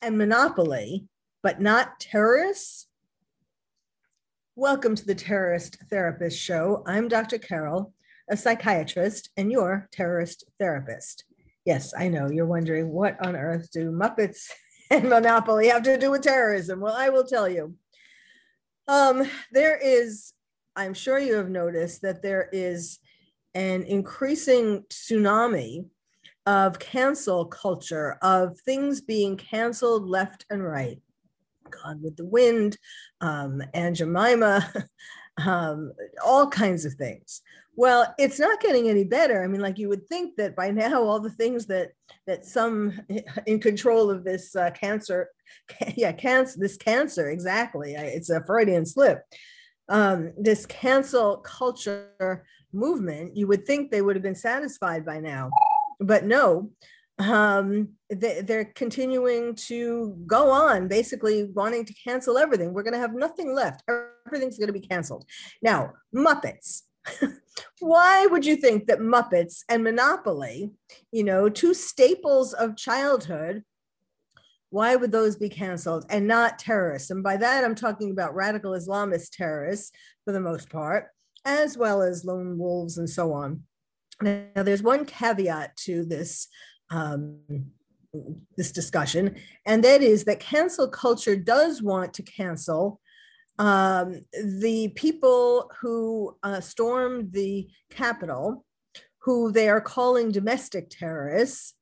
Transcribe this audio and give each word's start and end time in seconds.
And 0.00 0.16
monopoly, 0.16 1.06
but 1.42 1.60
not 1.60 1.98
terrorists? 2.00 2.86
Welcome 4.54 4.94
to 4.94 5.04
the 5.04 5.14
Terrorist 5.14 5.78
Therapist 5.90 6.38
Show. 6.38 6.82
I'm 6.86 7.08
Dr. 7.08 7.38
Carol, 7.38 7.92
a 8.30 8.36
psychiatrist, 8.36 9.30
and 9.36 9.50
your 9.50 9.88
terrorist 9.92 10.44
therapist. 10.58 11.24
Yes, 11.64 11.92
I 11.98 12.08
know 12.08 12.30
you're 12.30 12.46
wondering 12.46 12.90
what 12.90 13.24
on 13.24 13.34
earth 13.34 13.70
do 13.72 13.90
Muppets 13.90 14.50
and 14.90 15.08
Monopoly 15.08 15.68
have 15.68 15.82
to 15.82 15.98
do 15.98 16.10
with 16.12 16.22
terrorism? 16.22 16.80
Well, 16.80 16.94
I 16.96 17.08
will 17.08 17.24
tell 17.24 17.48
you. 17.48 17.74
Um, 18.86 19.28
there 19.52 19.76
is, 19.76 20.32
I'm 20.76 20.94
sure 20.94 21.18
you 21.18 21.34
have 21.34 21.50
noticed 21.50 22.02
that 22.02 22.22
there 22.22 22.48
is 22.52 23.00
an 23.54 23.82
increasing 23.82 24.84
tsunami 24.88 25.86
of 26.48 26.78
cancel 26.78 27.44
culture, 27.44 28.16
of 28.22 28.58
things 28.60 29.02
being 29.02 29.36
canceled 29.36 30.08
left 30.08 30.46
and 30.48 30.64
right. 30.64 30.98
Gone 31.70 32.00
with 32.02 32.16
the 32.16 32.24
Wind, 32.24 32.78
um, 33.20 33.62
Aunt 33.74 33.96
Jemima, 33.96 34.72
um, 35.46 35.92
all 36.24 36.48
kinds 36.48 36.86
of 36.86 36.94
things. 36.94 37.42
Well, 37.76 38.14
it's 38.18 38.38
not 38.38 38.62
getting 38.62 38.88
any 38.88 39.04
better. 39.04 39.44
I 39.44 39.46
mean, 39.46 39.60
like 39.60 39.78
you 39.78 39.90
would 39.90 40.08
think 40.08 40.36
that 40.36 40.56
by 40.56 40.70
now, 40.70 41.02
all 41.02 41.20
the 41.20 41.28
things 41.28 41.66
that 41.66 41.90
that 42.26 42.46
some 42.46 42.98
in 43.46 43.60
control 43.60 44.10
of 44.10 44.24
this 44.24 44.56
uh, 44.56 44.70
cancer, 44.70 45.28
yeah, 45.96 46.12
cancer, 46.12 46.58
this 46.58 46.78
cancer, 46.78 47.28
exactly. 47.28 47.92
It's 47.92 48.30
a 48.30 48.42
Freudian 48.46 48.86
slip. 48.86 49.22
Um, 49.90 50.32
this 50.38 50.64
cancel 50.64 51.36
culture 51.38 52.44
movement, 52.72 53.36
you 53.36 53.46
would 53.48 53.66
think 53.66 53.90
they 53.90 54.00
would 54.00 54.16
have 54.16 54.22
been 54.22 54.34
satisfied 54.34 55.04
by 55.04 55.20
now 55.20 55.50
but 56.00 56.24
no, 56.24 56.70
um, 57.18 57.90
they, 58.10 58.42
they're 58.42 58.64
continuing 58.64 59.54
to 59.54 60.16
go 60.26 60.50
on, 60.50 60.88
basically 60.88 61.44
wanting 61.44 61.84
to 61.84 61.94
cancel 61.94 62.38
everything. 62.38 62.72
We're 62.72 62.84
going 62.84 62.94
to 62.94 63.00
have 63.00 63.14
nothing 63.14 63.54
left. 63.54 63.82
Everything's 64.26 64.58
going 64.58 64.68
to 64.68 64.72
be 64.72 64.86
canceled. 64.86 65.24
Now, 65.62 65.92
Muppets. 66.14 66.82
Why 67.80 68.26
would 68.26 68.44
you 68.44 68.56
think 68.56 68.86
that 68.86 69.00
Muppets 69.00 69.64
and 69.68 69.82
Monopoly, 69.82 70.70
you 71.10 71.24
know, 71.24 71.48
two 71.48 71.74
staples 71.74 72.52
of 72.52 72.76
childhood, 72.76 73.64
why 74.70 74.96
would 74.96 75.12
those 75.12 75.36
be 75.36 75.48
canceled 75.48 76.04
and 76.10 76.26
not 76.26 76.58
terrorists? 76.58 77.10
And 77.10 77.22
by 77.22 77.38
that, 77.38 77.64
I'm 77.64 77.74
talking 77.74 78.10
about 78.10 78.34
radical 78.34 78.72
Islamist 78.72 79.30
terrorists 79.32 79.90
for 80.24 80.32
the 80.32 80.40
most 80.40 80.68
part, 80.68 81.06
as 81.44 81.78
well 81.78 82.02
as 82.02 82.24
lone 82.24 82.58
wolves 82.58 82.98
and 82.98 83.08
so 83.08 83.32
on. 83.32 83.62
Now, 84.20 84.62
there's 84.62 84.82
one 84.82 85.04
caveat 85.04 85.76
to 85.84 86.04
this 86.04 86.48
um, 86.90 87.38
this 88.56 88.72
discussion, 88.72 89.36
and 89.66 89.84
that 89.84 90.02
is 90.02 90.24
that 90.24 90.40
cancel 90.40 90.88
culture 90.88 91.36
does 91.36 91.82
want 91.82 92.14
to 92.14 92.22
cancel 92.22 93.00
um, 93.58 94.22
the 94.32 94.88
people 94.94 95.70
who 95.80 96.36
uh, 96.42 96.60
stormed 96.60 97.32
the 97.32 97.68
Capitol, 97.90 98.64
who 99.18 99.52
they 99.52 99.68
are 99.68 99.80
calling 99.80 100.30
domestic 100.30 100.90
terrorists. 100.90 101.74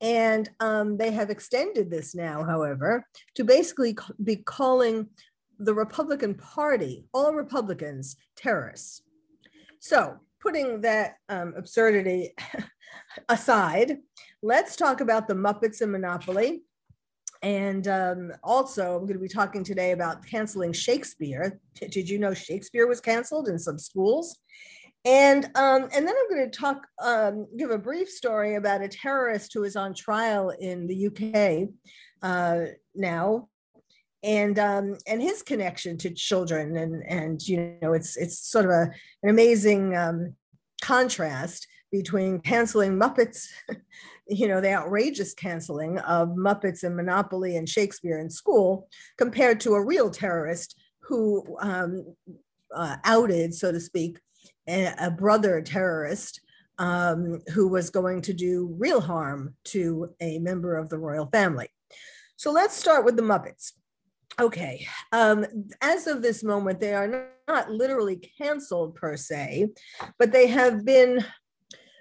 And 0.00 0.50
um, 0.58 0.96
they 0.96 1.12
have 1.12 1.30
extended 1.30 1.90
this 1.90 2.12
now, 2.12 2.42
however, 2.42 3.06
to 3.36 3.44
basically 3.44 3.96
be 4.22 4.36
calling 4.36 5.08
the 5.58 5.74
Republican 5.74 6.34
Party, 6.34 7.04
all 7.14 7.32
Republicans, 7.32 8.16
terrorists. 8.36 9.02
So 9.78 10.18
putting 10.42 10.80
that 10.82 11.14
um, 11.28 11.54
absurdity 11.56 12.34
aside, 13.28 13.98
let's 14.42 14.76
talk 14.76 15.00
about 15.00 15.28
the 15.28 15.34
Muppets 15.34 15.80
and 15.80 15.92
Monopoly. 15.92 16.62
And 17.42 17.88
um, 17.88 18.32
also, 18.42 18.94
I'm 18.94 19.02
going 19.02 19.14
to 19.14 19.18
be 19.18 19.28
talking 19.28 19.64
today 19.64 19.92
about 19.92 20.24
canceling 20.26 20.72
Shakespeare. 20.72 21.58
Did 21.74 22.08
you 22.08 22.18
know 22.18 22.34
Shakespeare 22.34 22.86
was 22.86 23.00
canceled 23.00 23.48
in 23.48 23.58
some 23.58 23.78
schools? 23.78 24.38
And 25.04 25.46
um, 25.56 25.88
and 25.92 26.06
then 26.06 26.14
I'm 26.16 26.30
going 26.30 26.48
to 26.48 26.56
talk, 26.56 26.86
um, 27.02 27.48
give 27.58 27.70
a 27.70 27.78
brief 27.78 28.08
story 28.08 28.54
about 28.54 28.82
a 28.82 28.88
terrorist 28.88 29.52
who 29.52 29.64
is 29.64 29.74
on 29.74 29.94
trial 29.94 30.50
in 30.50 30.86
the 30.86 31.08
UK 31.08 31.68
uh, 32.22 32.66
now, 32.94 33.48
and 34.22 34.58
um, 34.58 34.96
and 35.06 35.20
his 35.20 35.42
connection 35.42 35.98
to 35.98 36.10
children 36.10 36.76
and 36.76 37.02
and 37.08 37.42
you 37.42 37.76
know 37.82 37.92
it's 37.92 38.16
it's 38.16 38.38
sort 38.38 38.64
of 38.64 38.70
a 38.70 38.90
an 39.22 39.30
amazing 39.30 39.96
um, 39.96 40.34
contrast 40.80 41.66
between 41.92 42.40
canceling 42.40 42.98
Muppets, 42.98 43.48
you 44.26 44.48
know, 44.48 44.60
the 44.60 44.72
outrageous 44.72 45.34
canceling 45.34 45.98
of 45.98 46.30
Muppets 46.30 46.82
and 46.82 46.96
Monopoly 46.96 47.56
and 47.56 47.68
Shakespeare 47.68 48.18
in 48.18 48.30
school, 48.30 48.88
compared 49.18 49.60
to 49.60 49.74
a 49.74 49.84
real 49.84 50.10
terrorist 50.10 50.74
who 51.02 51.44
um, 51.60 52.14
uh, 52.74 52.96
outed, 53.04 53.54
so 53.54 53.70
to 53.70 53.78
speak, 53.78 54.18
a, 54.66 54.94
a 54.98 55.10
brother 55.10 55.60
terrorist 55.60 56.40
um, 56.78 57.40
who 57.52 57.68
was 57.68 57.90
going 57.90 58.22
to 58.22 58.32
do 58.32 58.74
real 58.78 59.00
harm 59.00 59.54
to 59.64 60.14
a 60.20 60.38
member 60.38 60.76
of 60.76 60.88
the 60.88 60.98
royal 60.98 61.26
family. 61.26 61.68
So 62.36 62.50
let's 62.50 62.74
start 62.74 63.04
with 63.04 63.16
the 63.16 63.22
Muppets. 63.22 63.72
Okay, 64.40 64.86
um, 65.12 65.46
as 65.82 66.06
of 66.06 66.22
this 66.22 66.42
moment, 66.42 66.80
they 66.80 66.94
are 66.94 67.28
not 67.46 67.70
literally 67.70 68.16
canceled 68.38 68.94
per 68.94 69.16
se, 69.16 69.68
but 70.18 70.32
they 70.32 70.46
have 70.46 70.84
been 70.84 71.24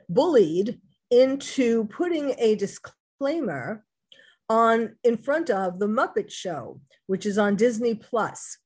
bullied 0.07 0.79
into 1.09 1.85
putting 1.85 2.33
a 2.37 2.55
disclaimer 2.55 3.83
on 4.49 4.95
in 5.03 5.17
front 5.17 5.49
of 5.49 5.79
the 5.79 5.87
Muppet 5.87 6.31
Show, 6.31 6.79
which 7.07 7.25
is 7.25 7.37
on 7.37 7.55
Disney 7.55 7.95
Plus. 7.95 8.57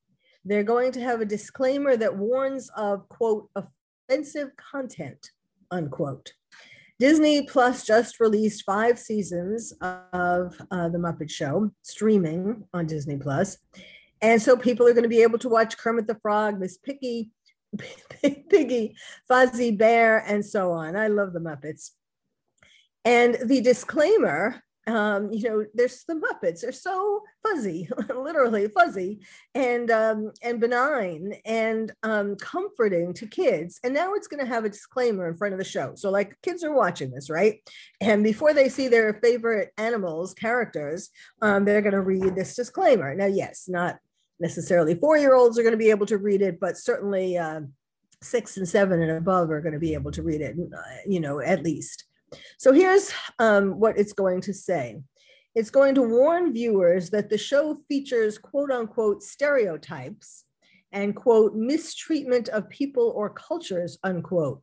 They're 0.43 0.63
going 0.63 0.91
to 0.91 1.01
have 1.01 1.21
a 1.21 1.25
disclaimer 1.25 1.97
that 1.97 2.15
warns 2.15 2.69
of 2.77 3.09
quote 3.09 3.49
offensive 3.55 4.49
content 4.57 5.31
unquote. 5.71 6.33
Disney 6.97 7.45
Plus 7.45 7.85
just 7.85 8.19
released 8.21 8.63
five 8.63 8.97
seasons 8.97 9.73
of 9.81 10.61
uh, 10.71 10.87
The 10.89 10.97
Muppet 10.97 11.29
Show 11.29 11.71
streaming 11.81 12.63
on 12.73 12.85
Disney 12.85 13.17
Plus. 13.17 13.57
And 14.21 14.41
so 14.41 14.55
people 14.55 14.87
are 14.87 14.93
going 14.93 15.03
to 15.03 15.09
be 15.09 15.21
able 15.21 15.39
to 15.39 15.49
watch 15.49 15.77
Kermit 15.77 16.07
the 16.07 16.15
Frog, 16.15 16.57
Miss 16.57 16.77
Piggy, 16.77 17.31
Piggy, 18.21 18.95
Fozzie 19.29 19.77
Bear, 19.77 20.19
and 20.19 20.45
so 20.45 20.71
on. 20.71 20.95
I 20.95 21.07
love 21.07 21.33
the 21.33 21.39
Muppets. 21.39 21.91
And 23.03 23.37
the 23.43 23.61
disclaimer 23.61 24.63
um, 24.87 25.31
you 25.31 25.49
know, 25.49 25.65
there's 25.73 26.03
the 26.03 26.13
Muppets. 26.13 26.61
They're 26.61 26.71
so 26.71 27.23
fuzzy, 27.43 27.89
literally 28.15 28.67
fuzzy, 28.67 29.21
and 29.55 29.89
um, 29.89 30.31
and 30.43 30.59
benign 30.59 31.33
and 31.45 31.91
um, 32.03 32.35
comforting 32.35 33.13
to 33.15 33.25
kids. 33.25 33.79
And 33.83 33.93
now 33.93 34.13
it's 34.13 34.27
going 34.27 34.45
to 34.45 34.51
have 34.51 34.63
a 34.63 34.69
disclaimer 34.69 35.27
in 35.27 35.37
front 35.37 35.53
of 35.53 35.57
the 35.57 35.65
show. 35.65 35.93
So 35.95 36.11
like 36.11 36.39
kids 36.43 36.63
are 36.63 36.73
watching 36.73 37.11
this, 37.11 37.29
right? 37.29 37.59
And 37.99 38.23
before 38.23 38.53
they 38.53 38.69
see 38.69 38.87
their 38.87 39.19
favorite 39.23 39.71
animals 39.77 40.33
characters, 40.33 41.09
um, 41.41 41.65
they're 41.65 41.81
going 41.81 41.93
to 41.93 42.01
read 42.01 42.35
this 42.35 42.55
disclaimer. 42.55 43.15
Now, 43.15 43.25
yes, 43.25 43.65
not 43.67 43.97
necessarily 44.39 44.95
four 44.95 45.17
year 45.17 45.33
olds 45.33 45.57
are 45.57 45.63
going 45.63 45.73
to 45.73 45.77
be 45.77 45.89
able 45.89 46.05
to 46.07 46.17
read 46.17 46.41
it, 46.41 46.59
but 46.59 46.77
certainly 46.77 47.37
uh, 47.37 47.61
six 48.21 48.57
and 48.57 48.67
seven 48.67 49.01
and 49.01 49.11
above 49.11 49.49
are 49.49 49.61
going 49.61 49.73
to 49.73 49.79
be 49.79 49.93
able 49.95 50.11
to 50.11 50.21
read 50.21 50.41
it. 50.41 50.55
Uh, 50.59 50.81
you 51.07 51.19
know, 51.19 51.39
at 51.39 51.63
least. 51.63 52.05
So 52.57 52.73
here's 52.73 53.13
um, 53.39 53.79
what 53.79 53.97
it's 53.97 54.13
going 54.13 54.41
to 54.41 54.53
say. 54.53 55.01
It's 55.53 55.69
going 55.69 55.95
to 55.95 56.01
warn 56.01 56.53
viewers 56.53 57.09
that 57.11 57.29
the 57.29 57.37
show 57.37 57.77
features 57.87 58.37
quote 58.37 58.71
unquote 58.71 59.23
stereotypes 59.23 60.43
and 60.91 61.15
quote 61.15 61.55
mistreatment 61.55 62.49
of 62.49 62.69
people 62.69 63.13
or 63.15 63.29
cultures 63.29 63.97
unquote. 64.03 64.61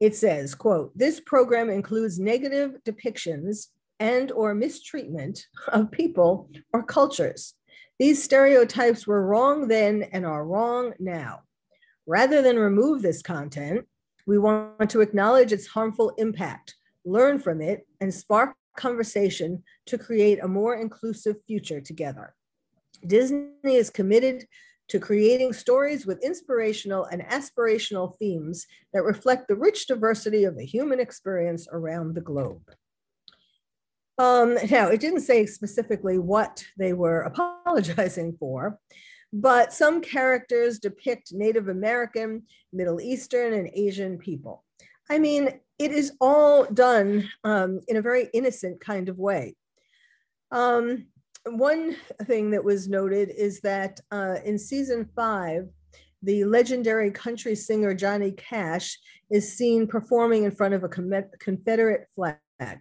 It 0.00 0.14
says, 0.14 0.54
quote, 0.54 0.96
this 0.96 1.20
program 1.20 1.70
includes 1.70 2.18
negative 2.18 2.76
depictions 2.86 3.68
and 3.98 4.30
or 4.32 4.54
mistreatment 4.54 5.46
of 5.68 5.90
people 5.90 6.50
or 6.72 6.82
cultures. 6.82 7.54
These 7.98 8.22
stereotypes 8.22 9.06
were 9.06 9.26
wrong 9.26 9.68
then 9.68 10.02
and 10.12 10.26
are 10.26 10.46
wrong 10.46 10.92
now. 10.98 11.40
Rather 12.06 12.42
than 12.42 12.58
remove 12.58 13.00
this 13.00 13.22
content, 13.22 13.86
we 14.26 14.38
want 14.38 14.90
to 14.90 15.00
acknowledge 15.00 15.52
its 15.52 15.66
harmful 15.66 16.12
impact, 16.18 16.74
learn 17.04 17.38
from 17.38 17.60
it, 17.60 17.86
and 18.00 18.12
spark 18.12 18.56
conversation 18.76 19.62
to 19.86 19.96
create 19.96 20.42
a 20.42 20.48
more 20.48 20.76
inclusive 20.76 21.36
future 21.46 21.80
together. 21.80 22.34
Disney 23.06 23.48
is 23.64 23.90
committed 23.90 24.44
to 24.88 25.00
creating 25.00 25.52
stories 25.52 26.06
with 26.06 26.22
inspirational 26.24 27.04
and 27.06 27.22
aspirational 27.22 28.16
themes 28.18 28.66
that 28.92 29.02
reflect 29.02 29.48
the 29.48 29.56
rich 29.56 29.86
diversity 29.86 30.44
of 30.44 30.56
the 30.56 30.64
human 30.64 31.00
experience 31.00 31.66
around 31.72 32.14
the 32.14 32.20
globe. 32.20 32.62
Um, 34.18 34.56
now, 34.70 34.88
it 34.88 35.00
didn't 35.00 35.20
say 35.20 35.44
specifically 35.46 36.18
what 36.18 36.64
they 36.78 36.92
were 36.92 37.20
apologizing 37.64 38.36
for, 38.38 38.78
but 39.36 39.70
some 39.70 40.00
characters 40.00 40.78
depict 40.78 41.34
Native 41.34 41.68
American, 41.68 42.44
Middle 42.72 43.02
Eastern, 43.02 43.52
and 43.52 43.68
Asian 43.74 44.16
people. 44.16 44.64
I 45.10 45.18
mean, 45.18 45.60
it 45.78 45.92
is 45.92 46.12
all 46.22 46.64
done 46.64 47.28
um, 47.44 47.80
in 47.86 47.96
a 47.98 48.02
very 48.02 48.30
innocent 48.32 48.80
kind 48.80 49.10
of 49.10 49.18
way. 49.18 49.54
Um, 50.50 51.08
one 51.44 51.96
thing 52.24 52.50
that 52.52 52.64
was 52.64 52.88
noted 52.88 53.28
is 53.28 53.60
that 53.60 54.00
uh, 54.10 54.36
in 54.42 54.58
season 54.58 55.06
five, 55.14 55.68
the 56.22 56.46
legendary 56.46 57.10
country 57.10 57.54
singer 57.54 57.92
Johnny 57.92 58.32
Cash 58.32 58.98
is 59.30 59.54
seen 59.54 59.86
performing 59.86 60.44
in 60.44 60.50
front 60.50 60.72
of 60.72 60.82
a 60.82 60.88
Confederate 60.88 62.06
flag. 62.14 62.38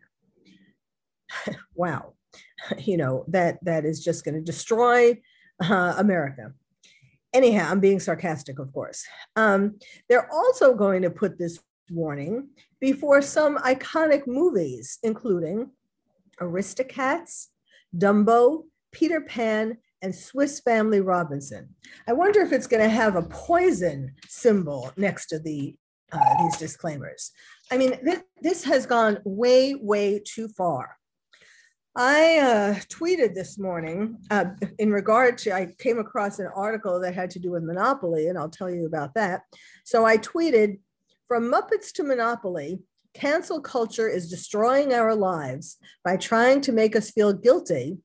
wow, 1.75 2.13
you 2.77 2.95
know 2.95 3.25
that 3.27 3.57
that 3.63 3.83
is 3.83 4.01
just 4.01 4.23
going 4.23 4.35
to 4.35 4.41
destroy 4.41 5.19
uh, 5.61 5.95
America. 5.97 6.53
Anyhow, 7.33 7.69
I'm 7.69 7.79
being 7.79 7.99
sarcastic, 7.99 8.59
of 8.59 8.71
course. 8.71 9.05
Um, 9.35 9.77
they're 10.07 10.31
also 10.31 10.73
going 10.73 11.01
to 11.01 11.09
put 11.09 11.37
this 11.37 11.59
warning 11.89 12.47
before 12.79 13.21
some 13.21 13.57
iconic 13.57 14.25
movies, 14.25 14.99
including 15.03 15.71
Aristocats, 16.39 17.47
Dumbo, 17.97 18.63
Peter 18.91 19.21
Pan, 19.21 19.77
and 20.01 20.13
Swiss 20.13 20.59
Family 20.59 21.01
Robinson. 21.01 21.75
I 22.07 22.13
wonder 22.13 22.41
if 22.41 22.51
it's 22.51 22.67
going 22.67 22.83
to 22.83 22.89
have 22.89 23.15
a 23.15 23.23
poison 23.23 24.13
symbol 24.27 24.91
next 24.97 25.27
to 25.27 25.39
the 25.39 25.75
uh, 26.11 26.43
these 26.43 26.57
disclaimers. 26.57 27.31
I 27.71 27.77
mean, 27.77 27.99
th- 28.03 28.21
this 28.41 28.63
has 28.63 28.85
gone 28.85 29.19
way, 29.25 29.75
way 29.75 30.21
too 30.23 30.47
far. 30.49 30.97
I 31.97 32.39
uh, 32.39 32.73
tweeted 32.89 33.35
this 33.35 33.57
morning 33.57 34.17
uh, 34.29 34.47
in 34.79 34.91
regard 34.91 35.37
to, 35.39 35.55
I 35.55 35.73
came 35.79 35.97
across 35.97 36.39
an 36.39 36.49
article 36.53 36.99
that 36.99 37.15
had 37.15 37.29
to 37.31 37.39
do 37.39 37.51
with 37.51 37.63
Monopoly, 37.63 38.27
and 38.27 38.37
I'll 38.37 38.49
tell 38.49 38.69
you 38.69 38.85
about 38.85 39.13
that. 39.13 39.43
So 39.85 40.05
I 40.05 40.17
tweeted 40.17 40.79
From 41.29 41.49
Muppets 41.49 41.93
to 41.93 42.03
Monopoly, 42.03 42.79
cancel 43.13 43.61
culture 43.61 44.09
is 44.09 44.29
destroying 44.29 44.93
our 44.93 45.15
lives 45.15 45.77
by 46.03 46.17
trying 46.17 46.59
to 46.61 46.73
make 46.73 46.97
us 46.97 47.11
feel 47.11 47.31
guilty 47.31 47.97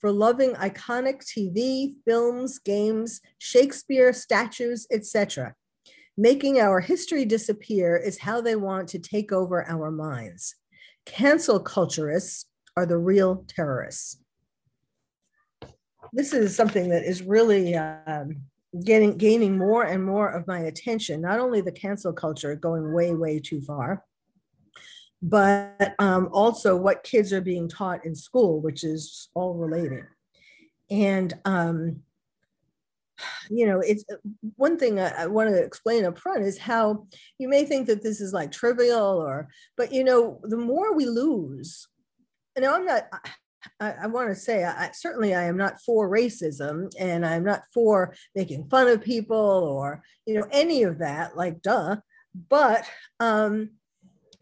for 0.00 0.10
loving 0.10 0.54
iconic 0.54 1.22
TV, 1.24 1.94
films, 2.04 2.58
games, 2.58 3.20
Shakespeare, 3.38 4.12
statues, 4.12 4.88
etc. 4.90 5.54
Making 6.18 6.58
our 6.58 6.80
history 6.80 7.24
disappear 7.24 7.96
is 7.96 8.18
how 8.18 8.40
they 8.40 8.56
want 8.56 8.88
to 8.88 8.98
take 8.98 9.30
over 9.30 9.64
our 9.68 9.92
minds. 9.92 10.56
Cancel 11.04 11.62
culturists 11.62 12.46
are 12.76 12.86
the 12.86 12.98
real 12.98 13.44
terrorists. 13.48 14.18
This 16.12 16.32
is 16.32 16.54
something 16.54 16.88
that 16.90 17.04
is 17.04 17.22
really 17.22 17.74
um, 17.74 18.36
getting 18.84 19.16
gaining 19.16 19.58
more 19.58 19.84
and 19.84 20.04
more 20.04 20.28
of 20.28 20.46
my 20.46 20.60
attention. 20.60 21.20
Not 21.20 21.40
only 21.40 21.60
the 21.60 21.72
cancel 21.72 22.12
culture 22.12 22.54
going 22.54 22.92
way, 22.92 23.14
way 23.14 23.40
too 23.40 23.60
far, 23.60 24.04
but 25.22 25.94
um, 25.98 26.28
also 26.32 26.76
what 26.76 27.02
kids 27.02 27.32
are 27.32 27.40
being 27.40 27.68
taught 27.68 28.04
in 28.04 28.14
school, 28.14 28.60
which 28.60 28.84
is 28.84 29.28
all 29.34 29.54
related. 29.54 30.04
And, 30.90 31.34
um, 31.44 32.02
you 33.50 33.66
know, 33.66 33.80
it's 33.80 34.04
one 34.56 34.78
thing 34.78 35.00
I, 35.00 35.22
I 35.22 35.26
want 35.26 35.48
to 35.48 35.56
explain 35.56 36.04
up 36.04 36.18
front 36.18 36.44
is 36.44 36.58
how 36.58 37.06
you 37.38 37.48
may 37.48 37.64
think 37.64 37.86
that 37.86 38.02
this 38.02 38.20
is 38.20 38.32
like 38.32 38.52
trivial 38.52 39.18
or, 39.18 39.48
but 39.76 39.92
you 39.92 40.04
know, 40.04 40.38
the 40.42 40.58
more 40.58 40.94
we 40.94 41.06
lose, 41.06 41.88
know, 42.60 42.74
I'm 42.74 42.84
not, 42.84 43.04
I, 43.80 43.94
I 44.02 44.06
want 44.06 44.28
to 44.28 44.34
say, 44.34 44.64
I, 44.64 44.90
certainly 44.92 45.34
I 45.34 45.44
am 45.44 45.56
not 45.56 45.80
for 45.80 46.10
racism 46.10 46.90
and 46.98 47.24
I'm 47.26 47.44
not 47.44 47.62
for 47.72 48.14
making 48.34 48.68
fun 48.68 48.88
of 48.88 49.02
people 49.02 49.36
or, 49.36 50.02
you 50.26 50.34
know, 50.34 50.46
any 50.50 50.82
of 50.82 50.98
that, 50.98 51.36
like, 51.36 51.62
duh. 51.62 51.96
But, 52.48 52.84
um, 53.20 53.70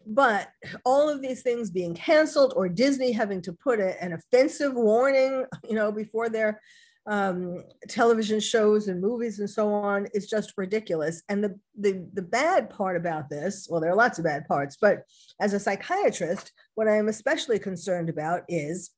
but 0.05 0.49
all 0.85 1.09
of 1.09 1.21
these 1.21 1.41
things 1.41 1.71
being 1.71 1.95
canceled 1.95 2.53
or 2.55 2.69
Disney 2.69 3.11
having 3.11 3.41
to 3.43 3.53
put 3.53 3.79
a, 3.79 4.01
an 4.03 4.13
offensive 4.13 4.73
warning, 4.73 5.45
you 5.67 5.75
know, 5.75 5.91
before 5.91 6.29
their 6.29 6.61
um, 7.07 7.63
television 7.87 8.39
shows 8.39 8.87
and 8.87 9.01
movies 9.01 9.39
and 9.39 9.49
so 9.49 9.73
on 9.73 10.07
is 10.13 10.27
just 10.27 10.53
ridiculous. 10.57 11.21
And 11.29 11.43
the, 11.43 11.59
the, 11.77 12.07
the 12.13 12.21
bad 12.21 12.69
part 12.69 12.97
about 12.97 13.29
this, 13.29 13.67
well, 13.69 13.79
there 13.79 13.91
are 13.91 13.95
lots 13.95 14.17
of 14.17 14.25
bad 14.25 14.47
parts, 14.47 14.77
but 14.79 15.03
as 15.39 15.53
a 15.53 15.59
psychiatrist, 15.59 16.51
what 16.73 16.87
I 16.87 16.97
am 16.97 17.07
especially 17.07 17.59
concerned 17.59 18.09
about 18.09 18.41
is 18.47 18.91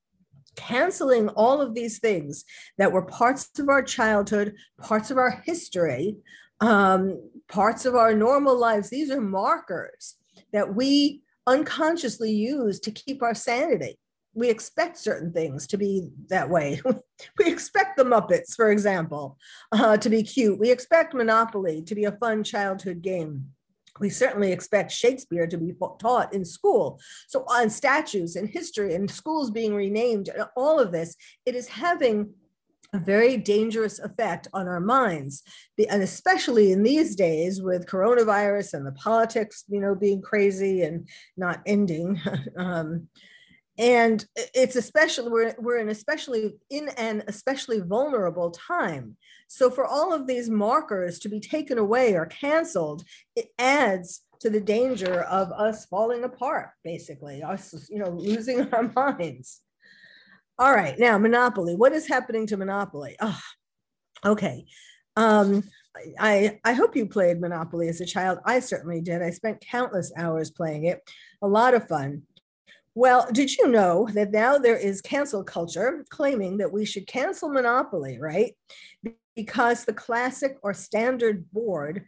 canceling 0.56 1.30
all 1.30 1.62
of 1.62 1.74
these 1.74 2.00
things 2.00 2.44
that 2.78 2.92
were 2.92 3.04
parts 3.04 3.50
of 3.60 3.70
our 3.70 3.84
childhood, 3.84 4.56
parts 4.82 5.12
of 5.12 5.18
our 5.18 5.44
history, 5.46 6.16
um, 6.62 7.22
parts 7.48 7.86
of 7.86 7.96
our 7.96 8.14
normal 8.14 8.58
lives. 8.58 8.90
These 8.90 9.12
are 9.12 9.22
markers 9.22 10.16
that 10.54 10.74
we 10.76 11.22
unconsciously 11.46 12.32
use 12.32 12.80
to 12.82 12.92
keep 12.92 13.22
our 13.22 13.36
sanity. 13.36 14.00
We 14.38 14.52
expect 14.52 14.98
certain 14.98 15.34
things 15.34 15.66
to 15.68 15.78
be 15.78 16.12
that 16.30 16.48
way. 16.48 16.80
we 17.40 17.52
expect 17.52 17.98
the 17.98 18.04
Muppets, 18.04 18.56
for 18.56 18.72
example, 18.72 19.38
uh, 19.72 19.98
to 19.98 20.10
be 20.10 20.22
cute. 20.22 20.60
We 20.60 20.70
expect 20.70 21.16
Monopoly 21.16 21.82
to 21.82 21.96
be 21.96 22.04
a 22.04 22.12
fun 22.12 22.44
childhood 22.44 23.02
game. 23.02 23.48
We 24.00 24.12
certainly 24.12 24.52
expect 24.52 24.92
Shakespeare 24.92 25.48
to 25.48 25.58
be 25.58 25.74
taught 26.00 26.36
in 26.36 26.46
school. 26.46 27.00
So, 27.28 27.46
on 27.48 27.72
statues 27.72 28.36
and 28.36 28.48
history 28.48 28.94
and 28.94 29.10
schools 29.10 29.50
being 29.50 29.74
renamed, 29.74 30.30
all 30.56 30.80
of 30.80 30.92
this, 30.92 31.16
it 31.48 31.56
is 31.56 31.68
having 31.68 32.36
a 32.94 33.00
very 33.00 33.38
dangerous 33.38 33.98
effect 34.00 34.48
on 34.54 34.68
our 34.68 34.80
minds 34.80 35.44
and 35.90 36.02
especially 36.02 36.72
in 36.72 36.84
these 36.84 37.16
days 37.16 37.62
with 37.62 37.86
coronavirus 37.86 38.76
and 38.76 38.88
the 38.88 38.94
politics 38.94 39.66
you 39.68 39.82
know 39.82 39.94
being 39.94 40.22
crazy 40.22 40.84
and 40.84 41.08
not 41.36 41.62
ending 41.66 42.20
um, 42.58 43.08
and 43.78 44.26
it's 44.36 44.76
especially 44.76 45.30
we're, 45.30 45.56
we're 45.60 45.78
in 45.78 45.90
especially 45.90 46.54
in 46.70 46.90
an 46.98 47.24
especially 47.28 47.80
vulnerable 47.80 48.52
time 48.52 49.16
so 49.48 49.70
for 49.70 49.86
all 49.86 50.14
of 50.14 50.28
these 50.28 50.50
markers 50.50 51.20
to 51.20 51.30
be 51.30 51.40
taken 51.40 51.78
away 51.78 52.14
or 52.14 52.26
canceled 52.26 53.04
it 53.36 53.48
adds 53.60 54.22
to 54.40 54.50
the 54.50 54.62
danger 54.62 55.22
of 55.24 55.52
us 55.52 55.86
falling 55.86 56.24
apart 56.24 56.70
basically 56.84 57.44
us 57.44 57.88
you 57.90 58.00
know 58.00 58.10
losing 58.10 58.68
our 58.74 58.92
minds 58.96 59.62
all 60.60 60.74
right, 60.74 60.98
now 60.98 61.20
Monopoly. 61.20 61.76
What 61.76 61.94
is 61.94 62.08
happening 62.08 62.48
to 62.48 62.58
Monopoly? 62.58 63.16
Oh, 63.22 63.40
okay. 64.26 64.66
Um, 65.16 65.64
I 66.20 66.60
I 66.64 66.74
hope 66.74 66.96
you 66.96 67.08
played 67.08 67.40
Monopoly 67.40 67.90
as 67.90 68.02
a 68.02 68.08
child. 68.08 68.40
I 68.44 68.60
certainly 68.60 69.02
did. 69.02 69.22
I 69.22 69.30
spent 69.30 69.62
countless 69.62 70.12
hours 70.18 70.50
playing 70.50 70.86
it. 70.86 71.02
A 71.44 71.48
lot 71.48 71.76
of 71.76 71.88
fun. 71.88 72.24
Well, 72.98 73.28
did 73.32 73.56
you 73.56 73.68
know 73.68 74.10
that 74.16 74.32
now 74.32 74.58
there 74.58 74.76
is 74.76 75.02
cancel 75.02 75.44
culture 75.44 76.04
claiming 76.10 76.58
that 76.58 76.72
we 76.72 76.84
should 76.84 77.06
cancel 77.06 77.48
Monopoly, 77.48 78.18
right? 78.20 78.56
Because 79.36 79.86
the 79.86 79.94
classic 79.94 80.58
or 80.64 80.74
standard 80.74 81.46
board 81.52 82.06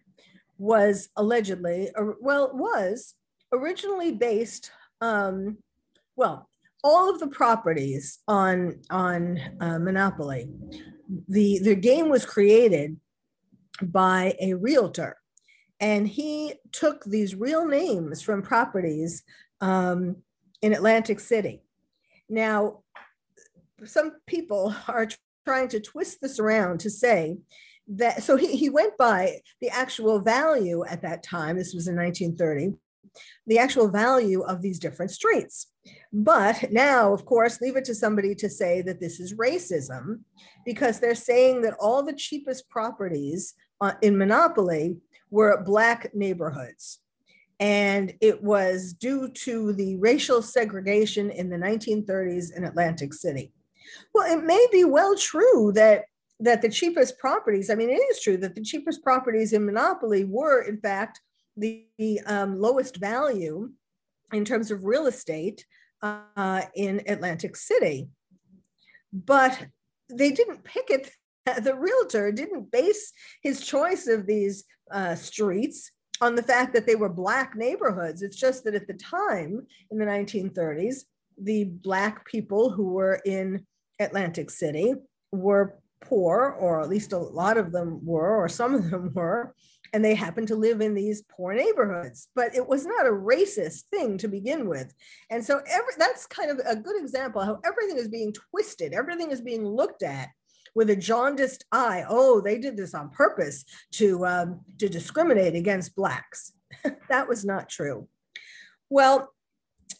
was 0.57 1.09
allegedly, 1.15 1.91
or, 1.95 2.17
well, 2.19 2.49
was 2.55 3.13
originally 3.53 4.13
based, 4.13 4.71
um, 4.99 5.59
well, 6.15 6.49
all 6.83 7.07
of 7.07 7.19
the 7.19 7.27
properties 7.27 8.17
on 8.27 8.79
on 8.89 9.39
uh, 9.61 9.77
Monopoly, 9.77 10.49
the 11.27 11.59
the 11.59 11.75
game 11.75 12.09
was 12.09 12.25
created 12.25 12.97
by 13.83 14.33
a 14.41 14.55
realtor, 14.55 15.17
and 15.79 16.07
he 16.07 16.55
took 16.71 17.03
these 17.05 17.35
real 17.35 17.67
names 17.67 18.23
from 18.23 18.41
properties 18.41 19.21
um, 19.61 20.15
in 20.61 20.73
Atlantic 20.73 21.19
City. 21.19 21.61
Now, 22.29 22.83
some 23.85 24.13
people 24.27 24.73
are 24.87 25.07
trying 25.45 25.69
to 25.69 25.79
twist 25.79 26.19
this 26.21 26.39
around 26.39 26.79
to 26.81 26.89
say 26.89 27.37
that 27.87 28.21
so 28.21 28.35
he, 28.35 28.55
he 28.55 28.69
went 28.69 28.95
by 28.97 29.39
the 29.61 29.69
actual 29.69 30.19
value 30.19 30.83
at 30.85 31.01
that 31.01 31.23
time 31.23 31.57
this 31.57 31.73
was 31.73 31.87
in 31.87 31.95
1930 31.95 32.77
the 33.47 33.57
actual 33.57 33.89
value 33.89 34.43
of 34.43 34.61
these 34.61 34.77
different 34.77 35.09
streets 35.09 35.71
but 36.13 36.71
now 36.71 37.11
of 37.11 37.25
course 37.25 37.61
leave 37.61 37.75
it 37.75 37.85
to 37.85 37.95
somebody 37.95 38.35
to 38.35 38.47
say 38.47 38.83
that 38.83 38.99
this 38.99 39.19
is 39.19 39.33
racism 39.33 40.19
because 40.65 40.99
they're 40.99 41.15
saying 41.15 41.61
that 41.61 41.73
all 41.79 42.03
the 42.03 42.13
cheapest 42.13 42.69
properties 42.69 43.55
uh, 43.81 43.93
in 44.03 44.15
monopoly 44.17 44.97
were 45.31 45.63
black 45.63 46.13
neighborhoods 46.13 46.99
and 47.59 48.13
it 48.21 48.41
was 48.41 48.93
due 48.93 49.29
to 49.29 49.73
the 49.73 49.97
racial 49.97 50.41
segregation 50.41 51.29
in 51.29 51.49
the 51.49 51.57
1930s 51.57 52.55
in 52.55 52.63
Atlantic 52.63 53.13
City. 53.13 53.51
Well, 54.13 54.31
it 54.31 54.43
may 54.43 54.65
be 54.71 54.85
well 54.85 55.15
true 55.15 55.71
that 55.75 56.05
that 56.41 56.61
the 56.61 56.69
cheapest 56.69 57.19
properties, 57.19 57.69
I 57.69 57.75
mean, 57.75 57.89
it 57.89 58.01
is 58.11 58.21
true 58.21 58.37
that 58.37 58.55
the 58.55 58.63
cheapest 58.63 59.03
properties 59.03 59.51
in 59.51 59.65
Monopoly 59.65 60.23
were, 60.23 60.61
in 60.61 60.79
fact, 60.79 61.19
the, 61.57 61.85
the 61.97 62.21
um, 62.21 62.57
lowest 62.57 62.95
value 62.95 63.69
in 64.31 64.45
terms 64.45 64.71
of 64.71 64.85
real 64.85 65.07
estate 65.07 65.65
uh, 66.01 66.61
in 66.75 67.01
Atlantic 67.07 67.57
City. 67.57 68.07
But 69.11 69.67
they 70.09 70.31
didn't 70.31 70.63
pick 70.63 70.89
it, 70.89 71.11
the 71.61 71.75
realtor 71.75 72.31
didn't 72.31 72.71
base 72.71 73.11
his 73.43 73.65
choice 73.65 74.07
of 74.07 74.25
these 74.25 74.63
uh, 74.91 75.15
streets 75.15 75.91
on 76.21 76.35
the 76.35 76.43
fact 76.43 76.73
that 76.73 76.85
they 76.85 76.95
were 76.95 77.09
Black 77.09 77.55
neighborhoods. 77.55 78.21
It's 78.21 78.37
just 78.37 78.63
that 78.63 78.75
at 78.75 78.87
the 78.87 78.93
time 78.93 79.65
in 79.91 79.97
the 79.97 80.05
1930s, 80.05 81.03
the 81.41 81.65
Black 81.65 82.25
people 82.25 82.69
who 82.69 82.89
were 82.89 83.21
in 83.25 83.65
Atlantic 83.99 84.49
City 84.49 84.95
were 85.31 85.79
poor, 86.01 86.55
or 86.59 86.81
at 86.81 86.89
least 86.89 87.13
a 87.13 87.17
lot 87.17 87.57
of 87.57 87.71
them 87.71 87.99
were, 88.05 88.35
or 88.35 88.47
some 88.47 88.73
of 88.73 88.89
them 88.89 89.11
were, 89.13 89.53
and 89.93 90.03
they 90.03 90.15
happened 90.15 90.47
to 90.47 90.55
live 90.55 90.81
in 90.81 90.93
these 90.93 91.23
poor 91.23 91.53
neighborhoods. 91.53 92.29
But 92.35 92.55
it 92.55 92.67
was 92.67 92.85
not 92.85 93.07
a 93.07 93.11
racist 93.11 93.83
thing 93.91 94.17
to 94.19 94.27
begin 94.27 94.67
with. 94.67 94.93
And 95.29 95.43
so 95.43 95.61
every, 95.67 95.93
that's 95.97 96.25
kind 96.27 96.51
of 96.51 96.59
a 96.65 96.75
good 96.75 97.01
example 97.01 97.43
how 97.43 97.59
everything 97.65 97.97
is 97.97 98.07
being 98.07 98.33
twisted, 98.33 98.93
everything 98.93 99.31
is 99.31 99.41
being 99.41 99.65
looked 99.65 100.03
at 100.03 100.29
with 100.75 100.89
a 100.89 100.95
jaundiced 100.95 101.65
eye. 101.71 102.03
Oh, 102.07 102.41
they 102.41 102.57
did 102.57 102.77
this 102.77 102.93
on 102.93 103.09
purpose 103.09 103.65
to, 103.93 104.25
um, 104.25 104.61
to 104.77 104.89
discriminate 104.89 105.55
against 105.55 105.95
Blacks. 105.95 106.53
that 107.09 107.27
was 107.27 107.45
not 107.45 107.69
true. 107.69 108.07
Well, 108.89 109.33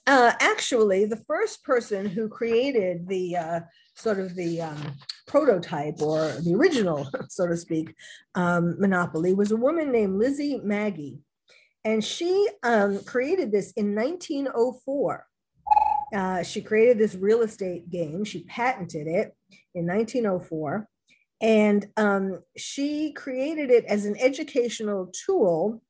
uh, 0.08 0.34
actually, 0.40 1.06
the 1.06 1.24
first 1.28 1.64
person 1.64 2.08
who 2.08 2.28
created 2.28 3.08
the 3.08 3.36
uh, 3.36 3.60
sort 3.96 4.20
of 4.20 4.36
the 4.36 4.62
um, 4.62 4.96
prototype 5.28 6.02
or 6.02 6.32
the 6.44 6.56
original, 6.56 7.08
so 7.30 7.48
to 7.48 7.56
speak, 7.56 7.94
um, 8.36 8.76
monopoly 8.80 9.34
was 9.34 9.52
a 9.52 9.58
woman 9.58 9.92
named 9.92 10.18
Lizzie 10.18 10.60
Magie. 10.64 11.20
And 11.86 12.04
she 12.04 12.48
um, 12.64 13.04
created 13.04 13.52
this 13.52 13.72
in 13.74 13.96
1904. 13.96 15.26
Uh, 16.14 16.44
she 16.44 16.62
created 16.62 16.98
this 16.98 17.16
real 17.16 17.42
estate 17.42 17.90
game. 17.90 18.24
She 18.24 18.44
patented 18.44 19.08
it 19.08 19.36
in 19.74 19.86
1904. 19.86 20.88
And 21.42 21.88
um, 21.96 22.42
she 22.58 23.14
created 23.14 23.70
it 23.70 23.86
as 23.86 24.06
an 24.06 24.18
educational 24.20 25.12
tool 25.26 25.82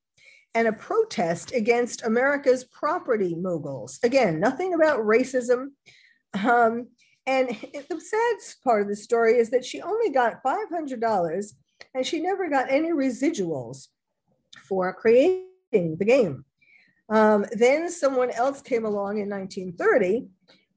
and 0.54 0.68
a 0.68 0.74
protest 0.74 1.54
against 1.54 2.06
America's 2.06 2.64
property 2.64 3.36
moguls. 3.36 4.00
Again, 4.04 4.40
nothing 4.40 4.74
about 4.74 5.00
racism. 5.00 5.70
Um, 6.34 6.88
and 7.26 7.50
the 7.50 8.00
sad 8.00 8.64
part 8.64 8.84
of 8.84 8.88
the 8.88 8.96
story 8.96 9.38
is 9.38 9.50
that 9.52 9.66
she 9.66 9.82
only 9.82 10.10
got 10.10 10.44
$500 10.44 11.54
and 11.94 12.06
she 12.06 12.20
never 12.20 12.50
got 12.50 12.72
any 12.72 12.92
residuals 12.92 13.88
for 14.68 14.94
creating 14.94 15.98
the 15.98 16.06
game. 16.06 16.46
Um, 17.10 17.46
then 17.52 17.90
someone 17.90 18.30
else 18.32 18.62
came 18.62 18.86
along 18.86 19.20
in 19.20 19.30
1930 19.30 20.28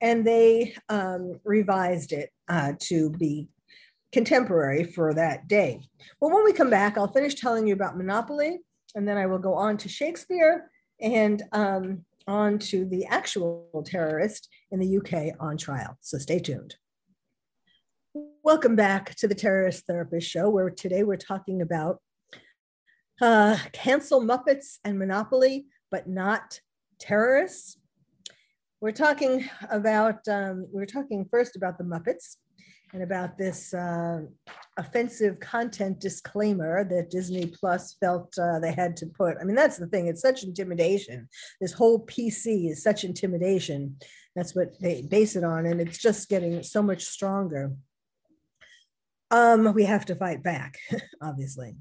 and 0.01 0.27
they 0.27 0.75
um, 0.89 1.41
revised 1.45 2.13
it 2.13 2.31
uh, 2.49 2.73
to 2.81 3.11
be 3.11 3.49
contemporary 4.13 4.85
for 4.85 5.15
that 5.15 5.49
day. 5.49 5.81
Well, 6.21 6.31
when 6.31 6.45
we 6.45 6.53
come 6.53 6.71
back, 6.71 6.97
I'll 6.97 7.09
finish 7.09 7.35
telling 7.35 7.67
you 7.67 7.75
about 7.75 7.97
Monopoly, 7.97 8.59
and 8.95 9.09
then 9.09 9.17
I 9.17 9.27
will 9.27 9.39
go 9.39 9.55
on 9.55 9.77
to 9.79 9.89
Shakespeare 9.89 10.71
and 11.01 11.43
um, 11.53 12.05
on 12.27 12.59
to 12.59 12.85
the 12.85 13.07
actual 13.07 13.83
terrorist 13.87 14.49
in 14.71 14.79
the 14.79 14.99
UK 14.99 15.35
on 15.41 15.57
trial. 15.57 15.97
So 16.01 16.19
stay 16.19 16.39
tuned. 16.39 16.77
Welcome 18.45 18.77
back 18.77 19.15
to 19.17 19.29
the 19.29 19.35
Terrorist 19.35 19.87
Therapist 19.87 20.29
Show, 20.29 20.51
where 20.51 20.69
today 20.69 21.03
we're 21.03 21.17
talking 21.17 21.63
about 21.63 22.01
uh, 23.21 23.57
cancel 23.73 24.21
Muppets 24.21 24.79
and 24.85 24.99
Monopoly, 24.99 25.67
but 25.91 26.09
not 26.09 26.61
terrorists. 26.99 27.79
We're 28.83 28.91
talking 28.91 29.49
about, 29.71 30.27
um, 30.27 30.67
we're 30.73 30.87
talking 30.87 31.25
first 31.31 31.55
about 31.55 31.79
the 31.79 31.85
Muppets 31.85 32.39
and 32.93 33.05
about 33.05 33.39
this 33.39 33.73
uh, 33.73 34.23
offensive 34.77 35.39
content 35.39 36.01
disclaimer 36.01 36.83
that 36.83 37.09
Disney 37.09 37.47
Plus 37.47 37.95
felt 38.01 38.37
uh, 38.37 38.59
they 38.59 38.73
had 38.73 38.97
to 38.97 39.07
put. 39.07 39.37
I 39.41 39.45
mean, 39.45 39.55
that's 39.55 39.77
the 39.77 39.87
thing, 39.87 40.09
it's 40.09 40.21
such 40.21 40.43
intimidation. 40.43 41.29
This 41.61 41.73
whole 41.73 42.05
PC 42.07 42.71
is 42.73 42.83
such 42.83 43.05
intimidation. 43.05 43.99
That's 44.35 44.53
what 44.53 44.81
they 44.81 45.03
base 45.03 45.37
it 45.37 45.45
on, 45.45 45.65
and 45.67 45.81
it's 45.81 45.99
just 45.99 46.29
getting 46.29 46.65
so 46.65 46.83
much 46.83 47.05
stronger. 47.05 47.77
Um, 49.31 49.75
we 49.75 49.85
have 49.85 50.07
to 50.07 50.17
fight 50.17 50.43
back, 50.43 50.79
obviously. 51.23 51.77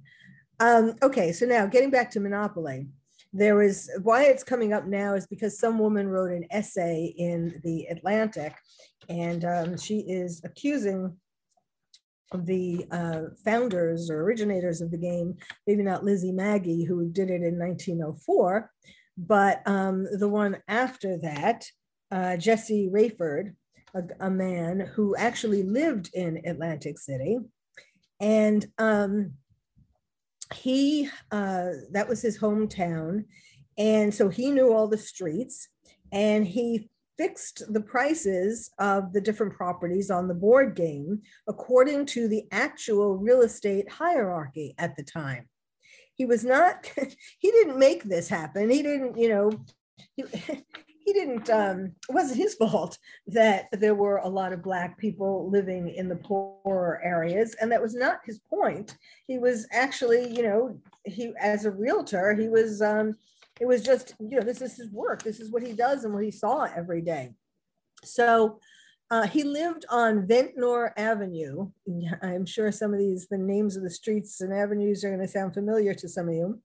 Um, 0.59 0.93
okay, 1.01 1.31
so 1.31 1.47
now 1.47 1.65
getting 1.65 1.89
back 1.89 2.11
to 2.11 2.19
Monopoly 2.19 2.89
there 3.33 3.55
was 3.55 3.89
why 4.03 4.25
it's 4.25 4.43
coming 4.43 4.73
up 4.73 4.85
now 4.85 5.13
is 5.13 5.27
because 5.27 5.57
some 5.57 5.79
woman 5.79 6.07
wrote 6.07 6.31
an 6.31 6.45
essay 6.51 7.13
in 7.17 7.61
the 7.63 7.85
Atlantic, 7.85 8.53
and 9.09 9.45
um, 9.45 9.77
she 9.77 9.99
is 9.99 10.41
accusing 10.43 11.15
the 12.33 12.85
uh, 12.91 13.21
founders 13.43 14.09
or 14.09 14.21
originators 14.21 14.81
of 14.81 14.91
the 14.91 14.97
game, 14.97 15.35
maybe 15.67 15.83
not 15.83 16.03
Lizzie 16.03 16.31
Magie, 16.31 16.85
who 16.85 17.09
did 17.09 17.29
it 17.29 17.43
in 17.43 17.59
1904, 17.59 18.71
but 19.17 19.61
um, 19.65 20.07
the 20.17 20.29
one 20.29 20.57
after 20.67 21.17
that, 21.19 21.65
uh, 22.11 22.37
Jesse 22.37 22.89
Raiford, 22.91 23.55
a, 23.93 24.03
a, 24.21 24.29
man 24.29 24.79
who 24.79 25.15
actually 25.17 25.63
lived 25.63 26.09
in 26.13 26.41
Atlantic 26.45 26.97
City. 26.97 27.39
And 28.21 28.65
um, 28.77 29.33
he 30.53 31.09
uh, 31.31 31.69
that 31.91 32.07
was 32.07 32.21
his 32.21 32.37
hometown 32.37 33.25
and 33.77 34.13
so 34.13 34.29
he 34.29 34.51
knew 34.51 34.73
all 34.73 34.87
the 34.87 34.97
streets 34.97 35.69
and 36.11 36.45
he 36.45 36.89
fixed 37.17 37.63
the 37.73 37.81
prices 37.81 38.71
of 38.79 39.13
the 39.13 39.21
different 39.21 39.53
properties 39.53 40.09
on 40.09 40.27
the 40.27 40.33
board 40.33 40.75
game 40.75 41.21
according 41.47 42.05
to 42.05 42.27
the 42.27 42.45
actual 42.51 43.17
real 43.17 43.41
estate 43.41 43.89
hierarchy 43.89 44.73
at 44.77 44.95
the 44.95 45.03
time. 45.03 45.47
He 46.15 46.25
was 46.25 46.43
not 46.43 46.89
he 47.39 47.51
didn't 47.51 47.79
make 47.79 48.03
this 48.03 48.27
happen. 48.27 48.69
He 48.69 48.81
didn't 48.81 49.17
you 49.17 49.29
know 49.29 49.51
he, 50.15 50.23
he 51.03 51.13
didn't 51.13 51.49
um, 51.49 51.91
it 52.09 52.13
wasn't 52.13 52.37
his 52.37 52.55
fault 52.55 52.97
that 53.27 53.65
there 53.71 53.95
were 53.95 54.17
a 54.17 54.27
lot 54.27 54.53
of 54.53 54.63
black 54.63 54.97
people 54.97 55.49
living 55.49 55.89
in 55.89 56.07
the 56.07 56.15
poorer 56.15 57.01
areas 57.03 57.55
and 57.61 57.71
that 57.71 57.81
was 57.81 57.95
not 57.95 58.19
his 58.25 58.39
point 58.49 58.97
he 59.27 59.37
was 59.37 59.67
actually 59.71 60.33
you 60.33 60.43
know 60.43 60.77
he 61.05 61.33
as 61.39 61.65
a 61.65 61.71
realtor 61.71 62.35
he 62.35 62.47
was 62.47 62.81
um, 62.81 63.15
it 63.59 63.65
was 63.65 63.83
just 63.83 64.15
you 64.19 64.39
know 64.39 64.45
this 64.45 64.61
is 64.61 64.75
his 64.75 64.91
work 64.91 65.23
this 65.23 65.39
is 65.39 65.51
what 65.51 65.63
he 65.63 65.73
does 65.73 66.03
and 66.03 66.13
what 66.13 66.23
he 66.23 66.31
saw 66.31 66.67
every 66.75 67.01
day 67.01 67.31
so 68.03 68.59
uh, 69.11 69.27
he 69.27 69.43
lived 69.43 69.85
on 69.89 70.25
Ventnor 70.25 70.93
Avenue. 70.95 71.69
I'm 72.21 72.45
sure 72.45 72.71
some 72.71 72.93
of 72.93 72.99
these, 72.99 73.27
the 73.27 73.37
names 73.37 73.75
of 73.75 73.83
the 73.83 73.89
streets 73.89 74.39
and 74.39 74.53
avenues 74.53 75.03
are 75.03 75.09
going 75.09 75.19
to 75.19 75.27
sound 75.27 75.53
familiar 75.53 75.93
to 75.93 76.07
some 76.07 76.29
of 76.29 76.33
you. 76.33 76.61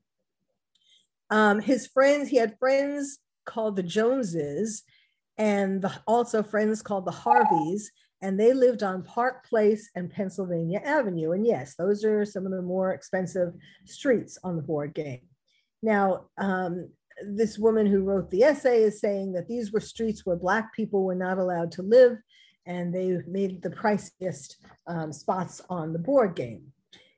Um, 1.28 1.60
his 1.60 1.88
friends, 1.88 2.28
he 2.28 2.36
had 2.36 2.56
friends 2.60 3.18
called 3.46 3.76
the 3.76 3.82
Joneses 3.82 4.82
and 5.38 5.80
the, 5.82 5.92
also 6.06 6.42
friends 6.42 6.82
called 6.82 7.06
the 7.06 7.10
Harveys, 7.10 7.90
and 8.22 8.38
they 8.38 8.52
lived 8.52 8.82
on 8.82 9.02
Park 9.02 9.46
Place 9.46 9.90
and 9.94 10.10
Pennsylvania 10.10 10.80
Avenue. 10.84 11.32
And 11.32 11.46
yes, 11.46 11.74
those 11.74 12.04
are 12.04 12.24
some 12.24 12.46
of 12.46 12.52
the 12.52 12.62
more 12.62 12.92
expensive 12.92 13.54
streets 13.84 14.38
on 14.42 14.56
the 14.56 14.62
board 14.62 14.94
game. 14.94 15.20
Now, 15.82 16.26
um, 16.38 16.90
this 17.26 17.58
woman 17.58 17.86
who 17.86 18.02
wrote 18.02 18.30
the 18.30 18.42
essay 18.42 18.82
is 18.82 19.00
saying 19.00 19.32
that 19.32 19.48
these 19.48 19.72
were 19.72 19.80
streets 19.80 20.24
where 20.24 20.36
Black 20.36 20.74
people 20.74 21.02
were 21.04 21.14
not 21.14 21.38
allowed 21.38 21.72
to 21.72 21.82
live, 21.82 22.18
and 22.66 22.94
they 22.94 23.18
made 23.28 23.62
the 23.62 23.70
priciest 23.70 24.56
um, 24.86 25.12
spots 25.12 25.62
on 25.70 25.92
the 25.92 25.98
board 25.98 26.34
game. 26.34 26.72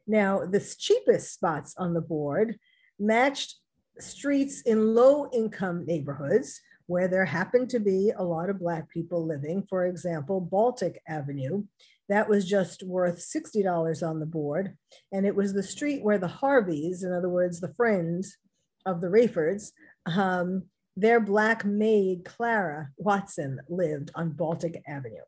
Now, 0.06 0.44
the 0.44 0.60
cheapest 0.78 1.34
spots 1.34 1.74
on 1.76 1.94
the 1.94 2.00
board 2.00 2.58
matched 2.98 3.56
streets 4.00 4.62
in 4.62 4.94
low 4.94 5.28
income 5.32 5.84
neighborhoods 5.86 6.60
where 6.86 7.06
there 7.06 7.24
happened 7.24 7.68
to 7.70 7.78
be 7.78 8.12
a 8.16 8.24
lot 8.24 8.48
of 8.48 8.58
Black 8.58 8.88
people 8.88 9.24
living. 9.24 9.62
For 9.68 9.86
example, 9.86 10.40
Baltic 10.40 11.02
Avenue, 11.06 11.64
that 12.08 12.28
was 12.28 12.48
just 12.48 12.82
worth 12.82 13.18
$60 13.18 14.06
on 14.08 14.20
the 14.20 14.26
board. 14.26 14.74
And 15.12 15.26
it 15.26 15.36
was 15.36 15.52
the 15.52 15.62
street 15.62 16.02
where 16.02 16.18
the 16.18 16.28
Harveys, 16.28 17.02
in 17.02 17.12
other 17.12 17.28
words, 17.28 17.60
the 17.60 17.74
friends 17.74 18.38
of 18.86 19.02
the 19.02 19.08
Raifords, 19.08 19.72
um, 20.06 20.64
their 20.96 21.20
Black 21.20 21.64
maid, 21.64 22.24
Clara 22.24 22.88
Watson, 22.96 23.60
lived 23.68 24.10
on 24.14 24.30
Baltic 24.30 24.82
Avenue. 24.88 25.22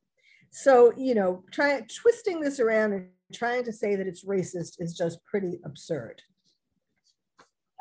So, 0.51 0.93
you 0.97 1.15
know, 1.15 1.45
trying 1.53 1.87
twisting 1.87 2.41
this 2.41 2.59
around 2.59 2.93
and 2.93 3.09
trying 3.33 3.65
to 3.65 3.73
say 3.73 3.97
that 3.97 4.07
it's 4.07 4.25
racist 4.25 4.77
is 4.79 4.95
just 4.97 5.25
pretty 5.27 5.61
absurd. 5.65 6.23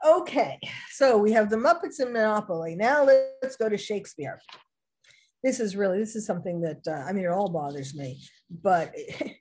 Okay, 0.06 0.60
so 0.92 1.18
we 1.18 1.32
have 1.34 1.50
the 1.50 1.58
Muppets 1.58 2.00
and 2.00 2.14
Monopoly. 2.14 2.76
Now 2.76 3.04
let's 3.04 3.58
go 3.58 3.68
to 3.68 3.78
Shakespeare. 3.78 4.40
This 5.44 5.60
is 5.60 5.76
really, 5.76 6.00
this 6.00 6.16
is 6.16 6.26
something 6.26 6.62
that, 6.62 6.82
uh, 6.88 7.04
I 7.08 7.12
mean, 7.14 7.26
it 7.26 7.32
all 7.32 7.50
bothers 7.50 7.96
me, 7.96 8.22
but 8.50 8.94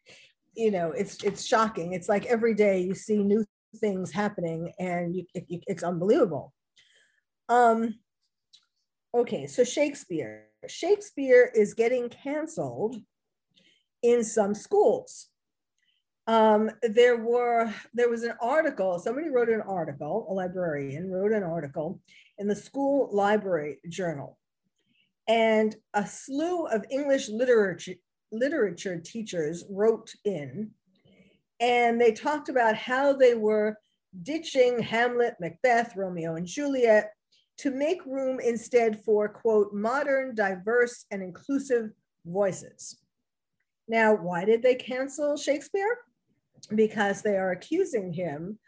you 0.56 0.72
know, 0.72 0.90
it's 0.90 1.22
it's 1.22 1.46
shocking. 1.46 1.92
It's 1.92 2.08
like 2.08 2.26
every 2.26 2.54
day 2.54 2.80
you 2.80 2.94
see 2.94 3.18
new 3.18 3.44
things 3.76 4.10
happening 4.10 4.72
and 4.80 5.14
you, 5.14 5.24
it, 5.34 5.44
it's 5.66 5.84
unbelievable. 5.84 6.52
Um, 7.48 7.94
okay, 9.14 9.46
so 9.46 9.62
Shakespeare. 9.64 10.46
Shakespeare 10.66 11.52
is 11.54 11.74
getting 11.74 12.08
canceled 12.08 12.96
in 14.02 14.24
some 14.24 14.54
schools. 14.54 15.28
Um, 16.28 16.70
there 16.82 17.16
were 17.16 17.73
there 17.94 18.11
was 18.11 18.23
an 18.23 18.35
article. 18.40 18.99
Somebody 18.99 19.30
wrote 19.30 19.49
an 19.49 19.62
article. 19.62 20.26
A 20.28 20.35
librarian 20.35 21.11
wrote 21.11 21.32
an 21.32 21.42
article 21.42 22.00
in 22.37 22.47
the 22.47 22.54
school 22.54 23.08
library 23.11 23.78
journal, 23.88 24.38
and 25.26 25.75
a 25.94 26.06
slew 26.06 26.66
of 26.66 26.85
English 26.90 27.30
literature 27.30 27.94
literature 28.30 29.00
teachers 29.00 29.64
wrote 29.70 30.12
in, 30.26 30.70
and 31.61 31.99
they 31.99 32.12
talked 32.12 32.50
about 32.50 32.76
how 32.76 33.14
they 33.14 33.35
were 33.35 33.78
ditching 34.23 34.80
Hamlet, 34.80 35.35
Macbeth, 35.40 35.97
Romeo 35.97 36.35
and 36.35 36.47
Juliet 36.47 37.11
to 37.56 37.70
make 37.70 38.04
room 38.04 38.38
instead 38.38 39.02
for 39.02 39.30
quote 39.30 39.73
modern, 39.73 40.35
diverse, 40.35 41.06
and 41.11 41.23
inclusive 41.23 41.90
voices. 42.26 42.99
Now, 43.88 44.14
why 44.14 44.44
did 44.44 44.62
they 44.62 44.75
cancel 44.75 45.38
Shakespeare? 45.38 45.97
Because 46.74 47.22
they 47.22 47.36
are 47.36 47.52
accusing 47.52 48.12
him, 48.12 48.58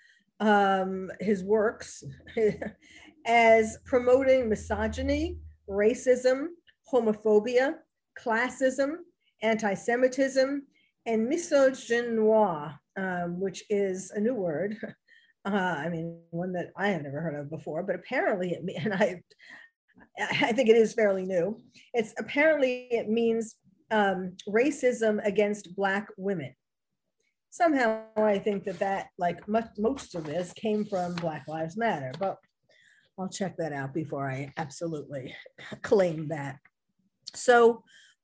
um, 0.40 1.10
his 1.20 1.44
works, 1.44 2.02
as 3.26 3.78
promoting 3.84 4.48
misogyny, 4.48 5.38
racism, 5.68 6.46
homophobia, 6.92 7.74
classism, 8.18 8.96
anti 9.42 9.74
Semitism, 9.74 10.62
and 11.06 11.30
misogynoir, 11.30 12.78
um, 12.96 13.40
which 13.40 13.64
is 13.70 14.10
a 14.12 14.20
new 14.20 14.34
word. 14.34 14.76
Uh, 15.46 15.74
I 15.78 15.88
mean, 15.88 16.20
one 16.32 16.52
that 16.52 16.68
I 16.76 16.88
have 16.88 17.02
never 17.02 17.18
heard 17.18 17.34
of 17.34 17.48
before, 17.48 17.82
but 17.82 17.94
apparently 17.94 18.50
it, 18.50 18.62
and 18.84 18.92
I, 18.92 19.22
I 20.18 20.52
think 20.52 20.68
it 20.68 20.76
is 20.76 20.92
fairly 20.92 21.24
new. 21.24 21.62
It's 21.94 22.12
apparently 22.18 22.88
it 22.90 23.08
means 23.08 23.56
um, 23.90 24.36
racism 24.46 25.18
against 25.24 25.74
Black 25.74 26.08
women. 26.18 26.54
Somehow 27.50 28.04
I 28.16 28.38
think 28.38 28.64
that 28.64 28.78
that, 28.78 29.08
like 29.18 29.46
much, 29.48 29.66
most 29.76 30.14
of 30.14 30.24
this, 30.24 30.52
came 30.52 30.84
from 30.84 31.14
Black 31.16 31.46
Lives 31.48 31.76
Matter, 31.76 32.12
but 32.18 32.38
I'll 33.18 33.28
check 33.28 33.56
that 33.58 33.72
out 33.72 33.92
before 33.92 34.30
I 34.30 34.52
absolutely 34.56 35.34
claim 35.82 36.28
that. 36.28 36.56
So 37.34 37.82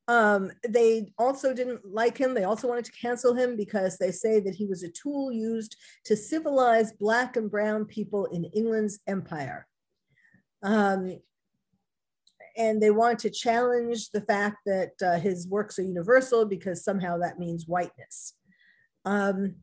um, 0.09 0.53
they 0.69 1.13
also 1.19 1.53
didn't 1.53 1.81
like 1.85 2.17
him. 2.17 2.35
They 2.35 2.45
also 2.45 2.69
wanted 2.69 2.85
to 2.85 2.93
cancel 2.93 3.35
him 3.35 3.57
because 3.57 3.99
they 3.99 4.13
say 4.13 4.39
that 4.41 4.55
he 4.55 4.67
was 4.67 4.85
a 4.85 4.91
tool 4.91 5.33
used 5.33 5.77
to 6.05 6.17
civilize 6.17 6.93
Black 6.93 7.37
and 7.37 7.51
Brown 7.51 7.85
people 7.85 8.27
in 8.27 8.45
England's 8.45 9.01
empire. 9.07 9.67
Um, 10.63 11.19
and 12.57 12.81
they 12.81 12.91
want 12.91 13.19
to 13.21 13.31
challenge 13.31 14.11
the 14.11 14.23
fact 14.23 14.59
that 14.67 14.93
uh, 15.05 15.19
his 15.19 15.47
works 15.49 15.79
are 15.79 15.83
universal 15.83 16.47
because 16.47 16.85
somehow 16.85 17.19
that 17.19 17.39
means 17.39 17.67
whiteness. 17.67 18.35
Um, 19.07 19.55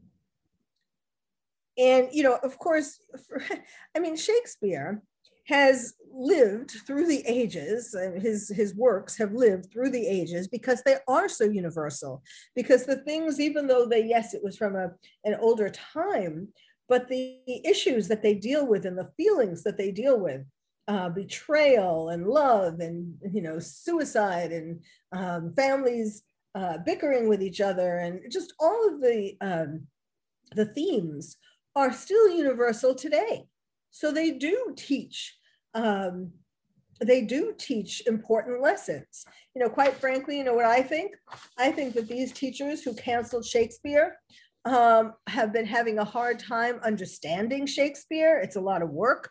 and, 1.78 2.08
you 2.12 2.24
know, 2.24 2.38
of 2.42 2.58
course, 2.58 3.00
for, 3.28 3.44
I 3.96 4.00
mean, 4.00 4.16
Shakespeare 4.16 5.04
has 5.48 5.94
lived 6.12 6.72
through 6.88 7.08
the 7.08 7.24
ages, 7.28 7.96
his, 8.16 8.50
his 8.50 8.74
works 8.76 9.18
have 9.18 9.34
lived 9.34 9.72
through 9.72 9.90
the 9.90 10.08
ages 10.08 10.48
because 10.48 10.82
they 10.84 10.96
are 11.08 11.28
so 11.28 11.44
universal. 11.44 12.24
Because 12.56 12.86
the 12.86 12.98
things, 12.98 13.40
even 13.40 13.68
though 13.68 13.86
they, 13.86 14.06
yes, 14.06 14.34
it 14.34 14.44
was 14.44 14.58
from 14.58 14.76
a, 14.76 14.92
an 15.26 15.36
older 15.40 15.70
time, 15.70 16.48
but 16.88 17.08
the 17.08 17.42
issues 17.66 18.08
that 18.08 18.22
they 18.22 18.36
deal 18.36 18.66
with 18.66 18.86
and 18.86 18.98
the 18.98 19.12
feelings 19.18 19.64
that 19.64 19.78
they 19.78 19.92
deal 19.92 20.20
with 20.20 20.46
uh, 20.88 21.10
betrayal 21.10 22.10
and 22.10 22.28
love 22.28 22.80
and 22.80 23.16
you 23.32 23.42
know 23.42 23.58
suicide 23.58 24.52
and 24.52 24.82
um, 25.14 25.54
families 25.56 26.24
uh, 26.56 26.78
bickering 26.86 27.28
with 27.28 27.42
each 27.42 27.62
other 27.62 27.98
and 27.98 28.22
just 28.32 28.54
all 28.60 28.88
of 28.88 29.02
the 29.02 29.36
um, 29.42 29.88
the 30.56 30.66
themes 30.66 31.38
are 31.76 31.92
still 31.92 32.30
universal 32.30 32.94
today. 32.94 33.46
So 33.92 34.12
they 34.12 34.32
do 34.32 34.74
teach 34.78 35.36
um, 35.74 36.32
they 37.02 37.22
do 37.22 37.54
teach 37.58 38.06
important 38.06 38.62
lessons. 38.62 39.26
You 39.56 39.64
know 39.64 39.70
quite 39.70 39.96
frankly 39.96 40.38
you 40.38 40.44
know 40.44 40.54
what 40.54 40.66
i 40.66 40.82
think? 40.82 41.16
I 41.58 41.72
think 41.72 41.94
that 41.96 42.08
these 42.08 42.32
teachers 42.32 42.84
who 42.84 42.94
canceled 42.96 43.46
shakespeare 43.46 44.18
um, 44.66 45.14
have 45.28 45.52
been 45.52 45.66
having 45.66 46.00
a 46.00 46.06
hard 46.06 46.40
time 46.40 46.80
understanding 46.84 47.66
shakespeare. 47.66 48.40
It's 48.40 48.56
a 48.56 48.62
lot 48.62 48.82
of 48.82 48.90
work 48.90 49.30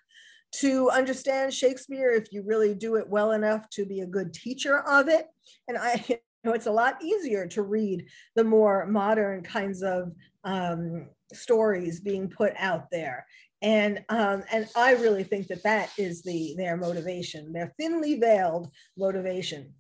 to 0.57 0.91
understand 0.91 1.55
Shakespeare 1.55 2.11
if 2.11 2.33
you 2.33 2.43
really 2.47 2.75
do 2.75 2.97
it 2.97 3.09
well 3.09 3.33
enough 3.33 3.69
to 3.71 3.87
be 3.87 4.01
a 4.01 4.07
good 4.07 4.35
teacher 4.35 4.81
of 4.81 5.09
it. 5.09 5.27
And 5.69 5.79
I 5.79 6.21
know 6.45 6.53
it's 6.53 6.67
a 6.67 6.73
lot 6.73 7.03
easier 7.03 7.47
to 7.47 7.63
read 7.63 8.07
the 8.35 8.45
more 8.45 8.87
modern 8.87 9.43
kinds 9.43 9.83
of 9.83 10.13
um, 10.45 11.09
stories 11.33 12.01
being 12.01 12.29
put 12.29 12.53
out 12.59 12.91
there. 12.91 13.27
And 13.63 14.05
um, 14.09 14.43
and 14.51 14.69
I 14.75 14.95
really 14.95 15.23
think 15.23 15.47
that 15.49 15.63
that 15.63 15.91
is 15.97 16.23
the 16.23 16.55
their 16.57 16.77
motivation, 16.77 17.53
their 17.53 17.73
thinly 17.79 18.19
veiled 18.19 18.71
motivation. 18.97 19.73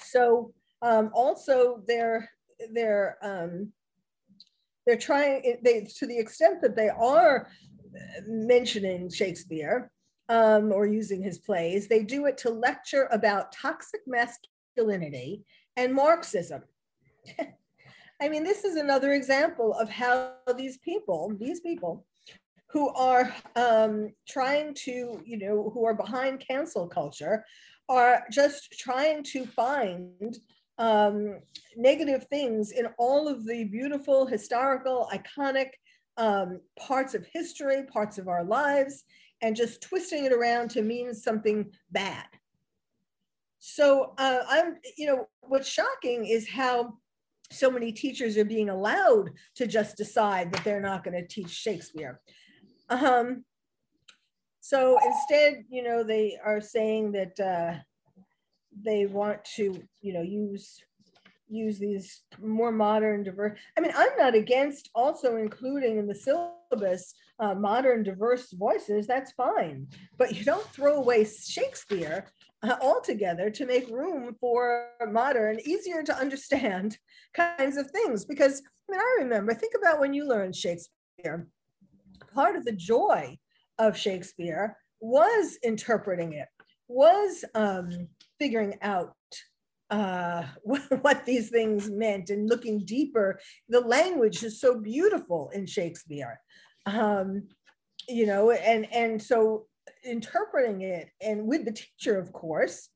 So 0.00 0.52
um, 0.82 1.10
also 1.12 1.82
they're 1.88 2.30
they're 2.72 3.18
um, 3.22 3.72
they're 4.86 4.96
trying 4.96 5.58
they 5.64 5.88
to 5.98 6.06
the 6.06 6.18
extent 6.18 6.62
that 6.62 6.76
they 6.76 6.88
are 6.88 7.48
mentioning 8.26 9.10
Shakespeare 9.10 9.90
um, 10.28 10.70
or 10.70 10.86
using 10.86 11.20
his 11.20 11.38
plays. 11.38 11.88
They 11.88 12.04
do 12.04 12.26
it 12.26 12.38
to 12.38 12.50
lecture 12.50 13.08
about 13.10 13.50
toxic 13.50 14.02
masculinity 14.06 15.44
and 15.80 15.94
Marxism. 15.94 16.62
I 18.20 18.28
mean, 18.28 18.44
this 18.44 18.64
is 18.64 18.76
another 18.76 19.12
example 19.14 19.72
of 19.72 19.88
how 19.88 20.34
these 20.56 20.76
people, 20.78 21.32
these 21.40 21.60
people 21.60 22.04
who 22.68 22.90
are 22.90 23.34
um, 23.56 24.12
trying 24.28 24.74
to, 24.74 25.22
you 25.24 25.38
know, 25.38 25.70
who 25.72 25.86
are 25.86 25.94
behind 25.94 26.44
cancel 26.46 26.86
culture, 26.86 27.44
are 27.88 28.24
just 28.30 28.72
trying 28.72 29.22
to 29.24 29.46
find 29.46 30.36
um, 30.76 31.40
negative 31.76 32.26
things 32.28 32.72
in 32.72 32.86
all 32.98 33.26
of 33.26 33.46
the 33.46 33.64
beautiful, 33.64 34.26
historical, 34.26 35.10
iconic 35.12 35.70
um, 36.18 36.60
parts 36.78 37.14
of 37.14 37.26
history, 37.32 37.84
parts 37.84 38.18
of 38.18 38.28
our 38.28 38.44
lives, 38.44 39.04
and 39.40 39.56
just 39.56 39.80
twisting 39.80 40.26
it 40.26 40.32
around 40.32 40.70
to 40.70 40.82
mean 40.82 41.14
something 41.14 41.72
bad. 41.90 42.26
So 43.60 44.14
uh, 44.16 44.40
I'm, 44.48 44.76
you 44.96 45.06
know, 45.06 45.28
what's 45.42 45.68
shocking 45.68 46.26
is 46.26 46.48
how 46.48 46.94
so 47.52 47.70
many 47.70 47.92
teachers 47.92 48.36
are 48.38 48.44
being 48.44 48.70
allowed 48.70 49.30
to 49.56 49.66
just 49.66 49.96
decide 49.96 50.52
that 50.52 50.64
they're 50.64 50.80
not 50.80 51.04
going 51.04 51.14
to 51.14 51.26
teach 51.26 51.50
Shakespeare. 51.50 52.20
Um, 52.88 53.44
so 54.60 54.98
instead, 55.04 55.64
you 55.68 55.82
know, 55.82 56.02
they 56.02 56.38
are 56.44 56.60
saying 56.60 57.12
that 57.12 57.38
uh, 57.38 57.78
they 58.82 59.06
want 59.06 59.44
to, 59.56 59.82
you 60.00 60.12
know, 60.12 60.22
use 60.22 60.80
use 61.52 61.80
these 61.80 62.22
more 62.40 62.70
modern, 62.70 63.24
diverse. 63.24 63.58
I 63.76 63.80
mean, 63.80 63.90
I'm 63.96 64.16
not 64.16 64.36
against 64.36 64.88
also 64.94 65.36
including 65.36 65.98
in 65.98 66.06
the 66.06 66.14
syllabus 66.14 67.12
uh, 67.40 67.54
modern, 67.54 68.04
diverse 68.04 68.52
voices. 68.52 69.08
That's 69.08 69.32
fine, 69.32 69.88
but 70.16 70.36
you 70.36 70.44
don't 70.44 70.66
throw 70.68 70.94
away 70.94 71.24
Shakespeare 71.24 72.26
altogether 72.80 73.50
to 73.50 73.66
make 73.66 73.88
room 73.88 74.36
for 74.40 74.88
modern, 75.08 75.60
easier 75.60 76.02
to 76.02 76.16
understand 76.16 76.98
kinds 77.34 77.76
of 77.76 77.90
things. 77.90 78.24
Because 78.24 78.62
I 78.88 78.92
mean, 78.92 79.00
I 79.00 79.16
remember. 79.20 79.54
Think 79.54 79.74
about 79.80 80.00
when 80.00 80.14
you 80.14 80.26
learned 80.26 80.56
Shakespeare. 80.56 81.46
Part 82.34 82.56
of 82.56 82.64
the 82.64 82.72
joy 82.72 83.38
of 83.78 83.96
Shakespeare 83.96 84.76
was 85.00 85.58
interpreting 85.62 86.34
it 86.34 86.48
was 86.90 87.44
um, 87.54 88.08
figuring 88.38 88.74
out 88.82 89.14
uh, 89.90 90.44
what 90.62 91.24
these 91.24 91.50
things 91.50 91.90
meant 91.90 92.30
and 92.30 92.48
looking 92.48 92.84
deeper. 92.84 93.40
The 93.68 93.80
language 93.80 94.42
is 94.42 94.60
so 94.60 94.78
beautiful 94.78 95.50
in 95.54 95.66
Shakespeare, 95.66 96.40
um, 96.86 97.48
you 98.08 98.26
know, 98.26 98.50
and 98.50 98.92
and 98.92 99.22
so 99.22 99.66
interpreting 100.04 100.82
it 100.82 101.08
and 101.20 101.46
with 101.46 101.64
the 101.64 101.72
teacher, 101.72 102.18
of 102.18 102.32
course, 102.32 102.88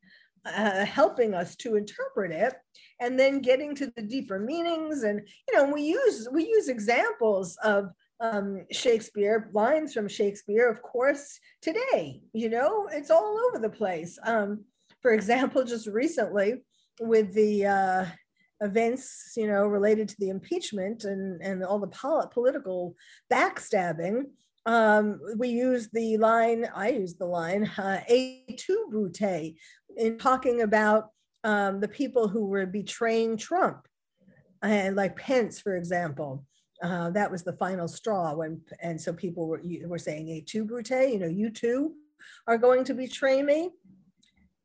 uh, 0.47 0.85
helping 0.85 1.35
us 1.35 1.57
to 1.57 1.77
interpret 1.77 2.31
it, 2.31 2.55
and 3.01 3.19
then 3.19 3.41
getting 3.41 3.75
to 3.75 3.91
the 3.97 4.03
deeper 4.03 4.39
meanings. 4.39 5.03
And 5.03 5.21
you 5.49 5.57
know, 5.57 5.73
we 5.73 5.83
use 5.83 6.29
we 6.33 6.47
use 6.47 6.69
examples 6.69 7.57
of 7.65 7.91
um, 8.21 8.65
Shakespeare, 8.71 9.51
lines 9.53 9.93
from 9.93 10.09
Shakespeare, 10.09 10.69
of 10.69 10.83
course, 10.83 11.39
today. 11.63 12.21
You 12.33 12.51
know, 12.51 12.89
it's 12.93 13.11
all 13.11 13.39
over 13.49 13.59
the 13.59 13.71
place. 13.71 14.19
Um, 14.25 14.65
for 15.01 15.13
example, 15.13 15.65
just 15.65 15.87
recently 15.87 16.63
with 17.01 17.33
the 17.35 17.67
uh, 17.67 18.07
events, 18.61 19.33
you 19.37 19.47
know, 19.47 19.67
related 19.67 20.09
to 20.09 20.17
the 20.19 20.31
impeachment 20.31 21.05
and, 21.05 21.41
and 21.43 21.65
all 21.65 21.79
the 21.79 21.89
pol- 21.89 22.27
political 22.33 22.95
backstabbing, 23.33 24.25
um, 24.67 25.21
we 25.37 25.49
use 25.49 25.89
the 25.93 26.17
line, 26.17 26.67
I 26.75 26.91
use 26.91 27.15
the 27.15 27.27
line, 27.27 27.71
uh, 27.79 28.01
et 28.09 28.57
tu 28.57 28.89
Brute, 28.91 29.55
in 29.97 30.19
talking 30.19 30.63
about 30.63 31.11
um, 31.45 31.81
the 31.81 31.89
people 31.89 32.29
who 32.29 32.47
were 32.47 32.67
betraying 32.67 33.37
Trump. 33.37 33.87
And 34.63 34.97
like 34.97 35.17
Pence, 35.17 35.61
for 35.61 35.77
example, 35.77 36.45
uh, 36.83 37.11
that 37.11 37.31
was 37.31 37.45
the 37.45 37.53
final 37.55 37.87
straw 37.87 38.35
when, 38.35 38.61
and 38.81 39.01
so 39.01 39.13
people 39.13 39.47
were, 39.47 39.61
were 39.87 39.99
saying, 39.99 40.31
et 40.31 40.47
tu 40.47 40.65
Brute, 40.65 40.91
you 41.13 41.19
know, 41.19 41.27
you 41.27 41.51
too 41.51 41.95
are 42.47 42.59
going 42.59 42.85
to 42.85 42.95
betray 42.95 43.43
me. 43.43 43.71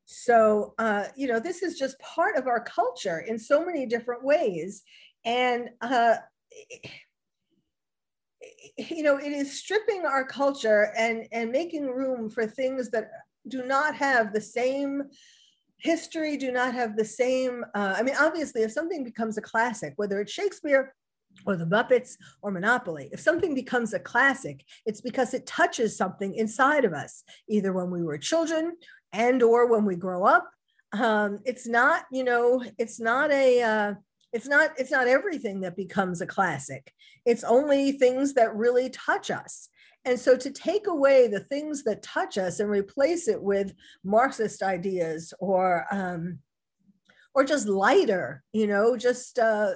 So, 0.06 0.74
uh, 0.80 1.06
you 1.16 1.28
know, 1.28 1.40
this 1.40 1.62
is 1.62 1.78
just 1.78 2.00
part 2.00 2.38
of 2.38 2.48
our 2.48 2.64
culture 2.64 3.20
in 3.20 3.38
so 3.38 3.64
many 3.64 3.86
different 3.86 4.24
ways. 4.24 4.82
And, 5.26 5.70
uh, 5.82 6.16
you 8.78 9.04
know, 9.04 9.17
it 9.17 9.32
is 9.32 9.60
stripping 9.60 10.06
our 10.06 10.25
culture 10.25 10.91
and, 10.97 11.28
and 11.32 11.52
making 11.52 11.86
room 11.86 12.30
for 12.30 12.45
things 12.45 12.89
that 12.91 13.10
do 13.47 13.65
not 13.65 13.95
have 13.95 14.34
the 14.34 14.41
same 14.41 15.04
history, 15.78 16.38
do 16.38 16.52
not 16.52 16.73
have 16.73 16.95
the 16.95 17.06
same. 17.06 17.63
Uh, 17.73 17.95
I 17.97 18.04
mean, 18.04 18.15
obviously, 18.19 18.62
if 18.63 18.71
something 18.71 19.04
becomes 19.04 19.38
a 19.38 19.41
classic, 19.41 19.93
whether 19.95 20.19
it's 20.19 20.32
Shakespeare 20.32 20.93
or 21.45 21.56
the 21.56 21.65
Muppets 21.65 22.15
or 22.41 22.52
Monopoly. 22.52 23.08
If 23.13 23.19
something 23.19 23.54
becomes 23.54 23.93
a 23.93 23.99
classic, 23.99 24.65
it's 24.86 24.99
because 24.99 25.34
it 25.34 25.45
touches 25.45 25.95
something 25.95 26.34
inside 26.34 26.86
of 26.86 26.93
us, 26.93 27.23
either 27.47 27.71
when 27.71 27.91
we 27.91 28.04
were 28.04 28.17
children 28.17 28.75
and 29.13 29.41
or 29.43 29.67
when 29.67 29.86
we 29.86 29.95
grow 29.95 30.25
up 30.25 30.49
um, 30.93 31.39
it's 31.45 31.67
not 31.67 32.06
you 32.12 32.23
know 32.23 32.63
it's 32.78 32.99
not 32.99 33.32
a 33.32 33.62
uh, 33.62 33.93
it's 34.32 34.48
not 34.48 34.72
it's 34.78 34.92
not 34.92 35.08
everything 35.08 35.62
that 35.62 35.76
becomes 35.76 36.22
a 36.22 36.28
classic. 36.28 36.94
It's 37.26 37.44
only 37.44 37.94
things 37.94 38.34
that 38.34 38.56
really 38.56 38.89
touch 38.89 39.32
us. 39.32 39.70
And 40.06 40.20
so 40.20 40.38
to 40.38 40.52
take 40.52 40.88
away 40.88 41.28
the 41.28 41.42
things 41.42 41.84
that 41.84 42.04
touch 42.04 42.38
us 42.38 42.60
and 42.60 42.70
replace 42.70 43.28
it 43.28 43.42
with 43.42 43.74
marxist 44.04 44.63
ideas 44.63 45.34
or 45.39 45.86
um, 45.92 46.39
or 47.34 47.44
just 47.44 47.68
lighter 47.68 48.44
you 48.54 48.68
know 48.68 48.98
just 48.98 49.39
uh, 49.39 49.72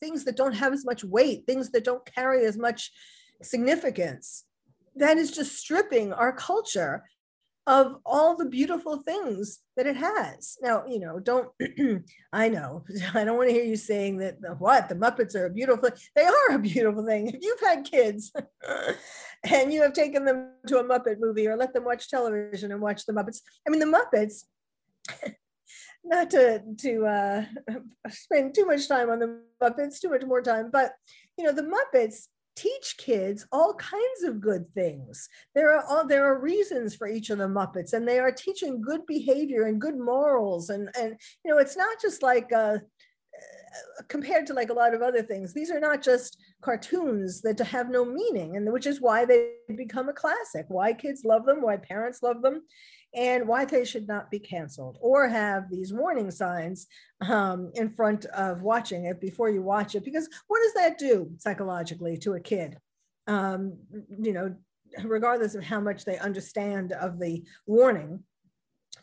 things 0.00 0.24
that 0.24 0.36
don't 0.36 0.52
have 0.52 0.72
as 0.72 0.84
much 0.84 1.04
weight 1.04 1.44
things 1.46 1.70
that 1.70 1.84
don't 1.84 2.04
carry 2.14 2.44
as 2.44 2.56
much 2.56 2.92
significance 3.42 4.44
that 4.94 5.16
is 5.16 5.30
just 5.30 5.56
stripping 5.56 6.12
our 6.12 6.32
culture 6.32 7.04
of 7.68 7.96
all 8.06 8.34
the 8.34 8.46
beautiful 8.46 8.96
things 8.96 9.58
that 9.76 9.86
it 9.86 9.96
has. 9.96 10.56
Now, 10.62 10.84
you 10.88 10.98
know, 10.98 11.20
don't, 11.20 11.50
I 12.32 12.48
know, 12.48 12.84
I 13.14 13.24
don't 13.24 13.36
want 13.36 13.50
to 13.50 13.54
hear 13.54 13.64
you 13.64 13.76
saying 13.76 14.16
that 14.18 14.40
the, 14.40 14.54
what 14.54 14.88
the 14.88 14.94
Muppets 14.94 15.34
are 15.34 15.44
a 15.44 15.50
beautiful, 15.50 15.90
they 16.16 16.24
are 16.24 16.52
a 16.52 16.58
beautiful 16.58 17.04
thing. 17.04 17.28
If 17.28 17.42
you've 17.42 17.60
had 17.60 17.84
kids 17.84 18.32
and 19.44 19.70
you 19.70 19.82
have 19.82 19.92
taken 19.92 20.24
them 20.24 20.52
to 20.66 20.78
a 20.78 20.84
Muppet 20.84 21.20
movie 21.20 21.46
or 21.46 21.56
let 21.56 21.74
them 21.74 21.84
watch 21.84 22.08
television 22.08 22.72
and 22.72 22.80
watch 22.80 23.04
the 23.04 23.12
Muppets, 23.12 23.42
I 23.66 23.70
mean, 23.70 23.80
the 23.80 23.98
Muppets, 24.14 24.44
not 26.04 26.30
to, 26.30 26.62
to 26.78 27.04
uh, 27.04 27.44
spend 28.08 28.54
too 28.54 28.64
much 28.64 28.88
time 28.88 29.10
on 29.10 29.18
the 29.18 29.42
Muppets, 29.62 30.00
too 30.00 30.08
much 30.08 30.24
more 30.24 30.40
time, 30.40 30.70
but, 30.72 30.92
you 31.36 31.44
know, 31.44 31.52
the 31.52 31.70
Muppets 31.70 32.28
teach 32.58 32.96
kids 32.98 33.46
all 33.52 33.74
kinds 33.74 34.24
of 34.24 34.40
good 34.40 34.66
things. 34.74 35.28
There 35.54 35.72
are 35.74 35.84
all, 35.88 36.06
there 36.06 36.24
are 36.24 36.40
reasons 36.40 36.94
for 36.94 37.06
each 37.06 37.30
of 37.30 37.38
the 37.38 37.44
Muppets, 37.44 37.92
and 37.92 38.06
they 38.06 38.18
are 38.18 38.32
teaching 38.32 38.80
good 38.80 39.06
behavior 39.06 39.66
and 39.66 39.80
good 39.80 39.98
morals. 39.98 40.70
And 40.70 40.90
and 40.98 41.16
you 41.44 41.50
know, 41.50 41.58
it's 41.58 41.76
not 41.76 42.00
just 42.00 42.22
like 42.22 42.52
uh, 42.52 42.78
uh, 42.78 44.02
compared 44.08 44.46
to 44.46 44.54
like 44.54 44.70
a 44.70 44.80
lot 44.82 44.94
of 44.94 45.02
other 45.02 45.22
things. 45.22 45.54
These 45.54 45.70
are 45.70 45.80
not 45.80 46.02
just 46.02 46.38
cartoons 46.60 47.40
that 47.42 47.58
have 47.60 47.90
no 47.90 48.04
meaning, 48.04 48.56
and 48.56 48.72
which 48.72 48.86
is 48.86 49.00
why 49.00 49.24
they 49.24 49.50
become 49.76 50.08
a 50.08 50.12
classic. 50.12 50.66
Why 50.68 50.92
kids 50.92 51.22
love 51.24 51.46
them, 51.46 51.62
why 51.62 51.76
parents 51.76 52.22
love 52.22 52.42
them, 52.42 52.62
and 53.14 53.48
why 53.48 53.64
they 53.64 53.84
should 53.84 54.06
not 54.06 54.30
be 54.30 54.38
canceled 54.38 54.98
or 55.00 55.28
have 55.28 55.70
these 55.70 55.92
warning 55.92 56.30
signs 56.30 56.86
um, 57.26 57.70
in 57.74 57.90
front 57.90 58.26
of 58.26 58.62
watching 58.62 59.06
it 59.06 59.20
before 59.20 59.48
you 59.48 59.62
watch 59.62 59.94
it. 59.94 60.04
Because 60.04 60.28
what 60.46 60.60
does 60.62 60.74
that 60.74 60.98
do 60.98 61.30
psychologically 61.38 62.16
to 62.18 62.34
a 62.34 62.40
kid? 62.40 62.76
Um, 63.26 63.78
you 64.08 64.32
know, 64.32 64.54
regardless 65.04 65.54
of 65.54 65.64
how 65.64 65.80
much 65.80 66.04
they 66.04 66.18
understand 66.18 66.92
of 66.92 67.18
the 67.18 67.44
warning, 67.66 68.22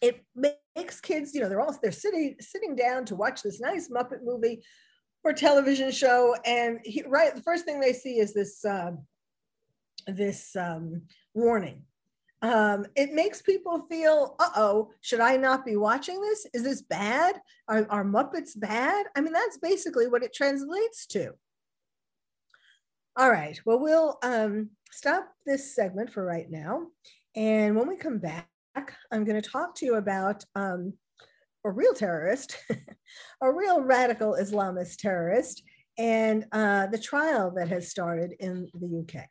it 0.02 0.24
makes 0.36 1.02
kids, 1.02 1.34
you 1.34 1.42
know, 1.42 1.50
they're 1.50 1.62
all 1.62 1.78
they're 1.82 1.92
sitting 1.92 2.36
sitting 2.40 2.76
down 2.76 3.06
to 3.06 3.16
watch 3.16 3.42
this 3.42 3.60
nice 3.60 3.90
Muppet 3.90 4.24
movie 4.24 4.62
or 5.24 5.34
television 5.34 5.92
show, 5.92 6.36
and 6.46 6.80
he, 6.84 7.04
right 7.08 7.36
the 7.36 7.42
first 7.42 7.66
thing 7.66 7.80
they 7.80 7.94
see 7.94 8.20
is 8.20 8.34
this 8.34 8.64
uh, 8.66 8.92
this 10.08 10.56
um, 10.56 11.04
warning 11.34 11.84
um, 12.42 12.86
it 12.96 13.14
makes 13.14 13.42
people 13.42 13.86
feel, 13.90 14.36
uh 14.40 14.50
oh, 14.56 14.92
should 15.02 15.20
I 15.20 15.38
not 15.38 15.66
be 15.66 15.76
watching 15.78 16.22
this? 16.22 16.46
Is 16.54 16.64
this 16.64 16.82
bad? 16.82 17.40
Are, 17.68 17.88
are 17.90 18.04
Muppets 18.04 18.52
bad? 18.56 19.06
I 19.16 19.22
mean, 19.22 19.34
that's 19.34 19.58
basically 19.58 20.08
what 20.08 20.24
it 20.24 20.34
translates 20.34 21.06
to. 21.08 21.32
All 23.18 23.32
right, 23.32 23.60
well, 23.66 23.80
we'll 23.80 24.18
um, 24.24 24.72
stop 24.92 25.28
this 25.46 25.74
segment 25.74 26.12
for 26.12 26.26
right 26.26 26.50
now. 26.50 26.88
And 27.36 27.76
when 27.76 27.88
we 27.88 27.96
come 27.96 28.20
back, 28.20 28.48
I'm 29.12 29.24
going 29.24 29.42
to 29.42 29.50
talk 29.50 29.76
to 29.76 29.86
you 29.86 29.96
about 29.96 30.44
um, 30.56 30.94
a 31.66 31.72
real 31.72 31.94
terrorist, 31.94 32.58
a 33.42 33.52
real 33.52 33.82
radical 33.82 34.38
Islamist 34.40 34.98
terrorist, 34.98 35.64
and 35.98 36.46
uh, 36.52 36.88
the 36.88 37.00
trial 37.00 37.52
that 37.56 37.70
has 37.70 37.90
started 37.90 38.34
in 38.40 38.68
the 38.74 39.00
UK. 39.00 39.26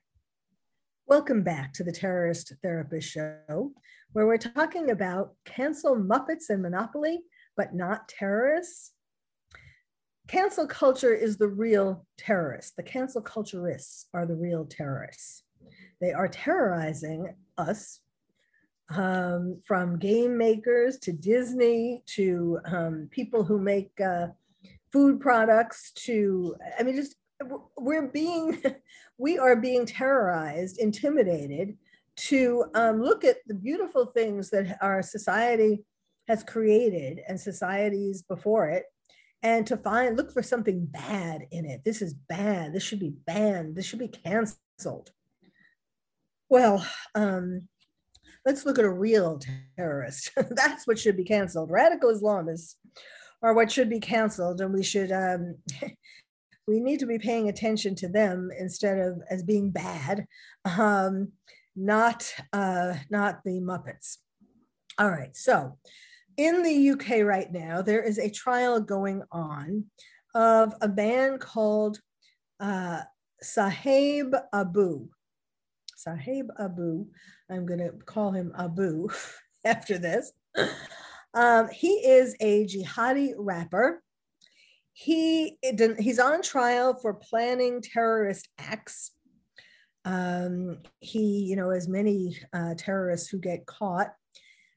Welcome 1.07 1.43
back 1.43 1.75
to 1.75 1.85
the 1.85 1.93
Terrorist 1.93 2.55
Therapist 2.63 3.11
Show, 3.11 3.73
where 4.15 4.27
we're 4.27 4.39
talking 4.39 4.91
about 4.91 5.35
cancel 5.45 5.97
Muppets 5.97 6.49
and 6.49 6.63
Monopoly, 6.63 7.21
but 7.59 7.75
not 7.75 8.09
terrorists. 8.09 8.93
Cancel 10.29 10.67
culture 10.67 11.13
is 11.13 11.37
the 11.37 11.47
real 11.47 12.07
terrorist. 12.17 12.77
The 12.77 12.83
cancel 12.83 13.21
culturists 13.21 14.07
are 14.15 14.25
the 14.25 14.35
real 14.35 14.65
terrorists. 14.65 15.43
They 16.01 16.13
are 16.13 16.27
terrorizing 16.27 17.35
us 17.59 18.01
um, 18.89 19.61
from 19.67 19.99
game 19.99 20.39
makers 20.39 20.99
to 21.01 21.13
Disney 21.13 22.03
to 22.15 22.61
um, 22.65 23.09
people 23.11 23.45
who 23.45 23.59
make 23.59 23.91
uh, 24.01 24.29
food 24.91 25.21
products 25.21 25.93
to, 26.07 26.57
I 26.79 26.83
mean, 26.83 26.97
just 26.97 27.17
we're 27.77 28.09
being 28.09 28.63
we 29.19 29.39
are 29.39 29.57
being 29.57 29.87
terrorized 29.87 30.79
intimidated 30.79 31.77
to 32.17 32.65
um, 32.75 33.03
look 33.03 33.25
at 33.25 33.39
the 33.47 33.55
beautiful 33.55 34.07
things 34.07 34.51
that 34.51 34.79
our 34.81 35.03
society 35.03 35.85
has 36.29 36.43
created 36.45 37.21
and 37.29 37.39
societies 37.39 38.23
before 38.23 38.69
it 38.69 38.85
and 39.43 39.67
to 39.67 39.77
find 39.77 40.17
look 40.17 40.33
for 40.33 40.43
something 40.43 40.87
bad 40.87 41.47
in 41.51 41.67
it. 41.67 41.83
This 41.85 42.01
is 42.01 42.15
bad. 42.15 42.73
This 42.73 42.83
should 42.83 43.01
be 43.01 43.15
banned. 43.27 43.77
This 43.77 43.85
should 43.85 43.99
be 43.99 44.09
canceled. 44.09 45.11
Well 46.49 46.87
um, 47.15 47.69
let's 48.47 48.65
look 48.65 48.79
at 48.79 48.85
a 48.85 48.91
real 48.91 49.41
terrorist. 49.77 50.31
That's 50.51 50.87
what 50.87 50.99
should 50.99 51.17
be 51.17 51.25
canceled. 51.25 51.71
Radical 51.71 52.13
islamists 52.13 52.77
are 53.43 53.55
what 53.55 53.71
should 53.71 53.91
be 53.91 54.01
canceled 54.01 54.61
and 54.61 54.73
we 54.73 54.83
should 54.83 55.13
um, 55.13 55.57
we 56.67 56.81
need 56.81 57.01
to 57.01 57.07
be 57.07 57.19
paying 57.19 57.49
attention 57.49 57.95
to 57.97 58.09
them 58.09 58.51
instead 58.59 58.99
of 58.99 59.21
as 59.31 59.43
being 59.43 59.71
bad, 59.71 60.27
um, 60.65 61.33
not, 61.77 62.33
uh, 62.53 62.95
not 63.11 63.41
the 63.45 63.61
Muppets. 63.61 64.19
All 64.99 65.11
right, 65.11 65.37
so 65.37 65.79
in 66.37 66.63
the 66.63 66.91
UK 66.91 67.25
right 67.25 67.51
now, 67.53 67.83
there 67.83 68.03
is 68.03 68.19
a 68.19 68.31
trial 68.31 68.81
going 68.81 69.23
on 69.31 69.85
of 70.35 70.75
a 70.81 70.89
man 70.89 71.39
called 71.39 72.01
uh, 72.61 73.03
Sahayb 73.43 74.33
Abu. 74.53 75.09
Sahayb 76.07 76.49
Abu, 76.59 77.07
I'm 77.51 77.67
going 77.67 77.81
to 77.81 77.93
call 78.05 78.33
him 78.33 78.53
Abu 78.59 79.09
after 79.65 79.99
this. 79.99 80.33
um, 81.35 81.69
he 81.69 81.89
is 81.89 82.37
a 82.41 82.67
jihadi 82.67 83.35
rapper. 83.37 84.03
He 84.95 85.59
he's 85.99 86.21
on 86.21 86.41
trial 86.41 86.95
for 86.95 87.15
planning 87.15 87.83
terrorist 87.83 88.49
acts. 88.59 89.11
Um, 90.05 90.79
he, 91.01 91.47
you 91.49 91.57
know, 91.57 91.71
as 91.71 91.89
many 91.89 92.39
uh, 92.53 92.75
terrorists 92.79 93.29
who 93.29 93.39
get 93.39 93.67
caught 93.67 94.13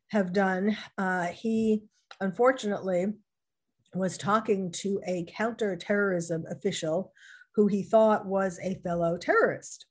have 0.10 0.34
done, 0.34 0.76
uh, 0.98 1.28
he 1.28 1.84
unfortunately 2.20 3.14
was 3.94 4.18
talking 4.18 4.72
to 4.72 5.00
a 5.06 5.26
counterterrorism 5.28 6.46
official 6.50 7.12
who 7.56 7.68
he 7.68 7.84
thought 7.84 8.26
was 8.26 8.60
a 8.64 8.76
fellow 8.84 9.18
terrorist. 9.18 9.86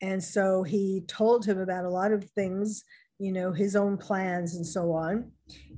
And 0.00 0.22
so 0.22 0.62
he 0.62 1.02
told 1.06 1.44
him 1.44 1.58
about 1.58 1.84
a 1.84 1.90
lot 1.90 2.12
of 2.12 2.24
things, 2.30 2.84
you 3.18 3.32
know, 3.32 3.52
his 3.52 3.76
own 3.76 3.96
plans 3.96 4.56
and 4.56 4.66
so 4.66 4.92
on. 4.92 5.30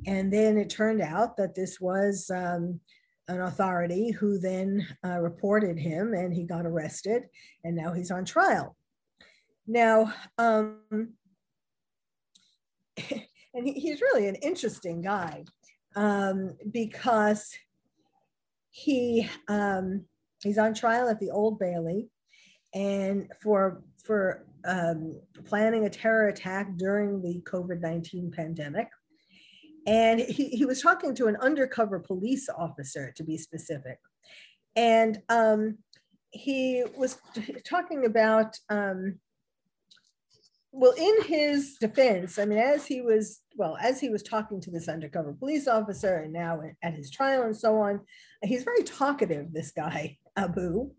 And 0.06 0.32
then 0.32 0.56
it 0.56 0.70
turned 0.70 1.02
out 1.02 1.36
that 1.36 1.54
this 1.54 1.78
was 1.80 2.30
um, 2.34 2.80
an 3.28 3.40
authority 3.40 4.10
who 4.10 4.38
then 4.38 4.86
uh, 5.04 5.20
reported 5.20 5.78
him 5.78 6.14
and 6.14 6.32
he 6.32 6.44
got 6.44 6.66
arrested 6.66 7.24
and 7.64 7.76
now 7.76 7.92
he's 7.92 8.10
on 8.10 8.24
trial. 8.24 8.76
Now, 9.66 10.12
um, 10.38 10.78
and 13.54 13.66
he, 13.66 13.72
he's 13.72 14.02
really 14.02 14.28
an 14.28 14.34
interesting 14.36 15.00
guy 15.00 15.44
um, 15.96 16.56
because 16.70 17.52
he 18.70 19.28
um, 19.48 20.04
he's 20.42 20.58
on 20.58 20.74
trial 20.74 21.08
at 21.08 21.20
the 21.20 21.30
Old 21.30 21.58
Bailey, 21.58 22.08
and 22.74 23.30
for 23.40 23.82
for 24.02 24.44
um, 24.64 25.20
planning 25.44 25.86
a 25.86 25.90
terror 25.90 26.28
attack 26.28 26.76
during 26.76 27.22
the 27.22 27.40
COVID 27.42 27.80
nineteen 27.80 28.30
pandemic. 28.30 28.88
And 29.86 30.20
he, 30.20 30.48
he 30.48 30.64
was 30.64 30.80
talking 30.80 31.14
to 31.16 31.26
an 31.26 31.36
undercover 31.36 31.98
police 31.98 32.48
officer, 32.48 33.12
to 33.16 33.24
be 33.24 33.36
specific. 33.36 33.98
And 34.76 35.20
um, 35.28 35.78
he 36.30 36.84
was 36.96 37.18
talking 37.64 38.06
about 38.06 38.56
um, 38.70 39.18
well, 40.76 40.92
in 40.98 41.22
his 41.22 41.76
defense, 41.80 42.36
I 42.36 42.46
mean, 42.46 42.58
as 42.58 42.84
he 42.84 43.00
was, 43.00 43.42
well, 43.54 43.78
as 43.80 44.00
he 44.00 44.08
was 44.08 44.24
talking 44.24 44.60
to 44.60 44.72
this 44.72 44.88
undercover 44.88 45.32
police 45.32 45.68
officer 45.68 46.16
and 46.16 46.32
now 46.32 46.60
at 46.82 46.94
his 46.94 47.12
trial 47.12 47.44
and 47.44 47.56
so 47.56 47.76
on, 47.76 48.00
he's 48.42 48.64
very 48.64 48.82
talkative, 48.82 49.52
this 49.52 49.70
guy, 49.70 50.18
Abu. 50.36 50.90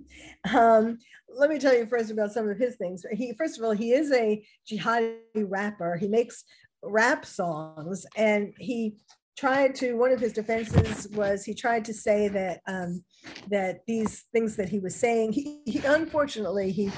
Um, 0.53 0.97
let 1.27 1.49
me 1.49 1.59
tell 1.59 1.75
you 1.75 1.85
first 1.87 2.09
about 2.09 2.31
some 2.31 2.47
of 2.47 2.57
his 2.57 2.77
things. 2.77 3.03
He, 3.11 3.33
first 3.33 3.57
of 3.57 3.65
all, 3.65 3.71
he 3.71 3.91
is 3.91 4.13
a 4.13 4.41
jihadi 4.65 5.17
rapper. 5.35 5.97
He 5.97 6.07
makes 6.07 6.45
rap 6.85 7.25
songs 7.25 8.05
and 8.15 8.53
he 8.59 8.95
tried 9.37 9.75
to 9.75 9.93
one 9.95 10.11
of 10.11 10.19
his 10.19 10.31
defenses 10.31 11.07
was 11.09 11.43
he 11.43 11.53
tried 11.53 11.83
to 11.83 11.93
say 11.93 12.29
that 12.29 12.61
um, 12.67 13.03
that 13.49 13.79
these 13.85 14.25
things 14.31 14.55
that 14.55 14.69
he 14.69 14.79
was 14.79 14.95
saying 14.95 15.33
he, 15.33 15.61
he 15.65 15.79
unfortunately 15.85 16.71
he 16.71 16.89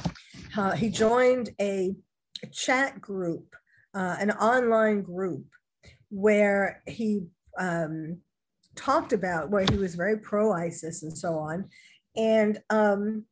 uh, 0.55 0.71
he 0.71 0.89
joined 0.89 1.49
a 1.59 1.95
chat 2.51 2.99
group, 3.01 3.55
uh, 3.95 4.15
an 4.19 4.31
online 4.31 5.01
group 5.01 5.45
where 6.09 6.81
he 6.85 7.21
um, 7.59 8.17
talked 8.75 9.13
about 9.13 9.49
where 9.49 9.65
he 9.69 9.77
was 9.77 9.95
very 9.95 10.17
pro 10.17 10.53
ISIS 10.53 11.03
and 11.03 11.17
so 11.17 11.35
on, 11.35 11.67
and 12.15 12.59
um, 12.69 13.25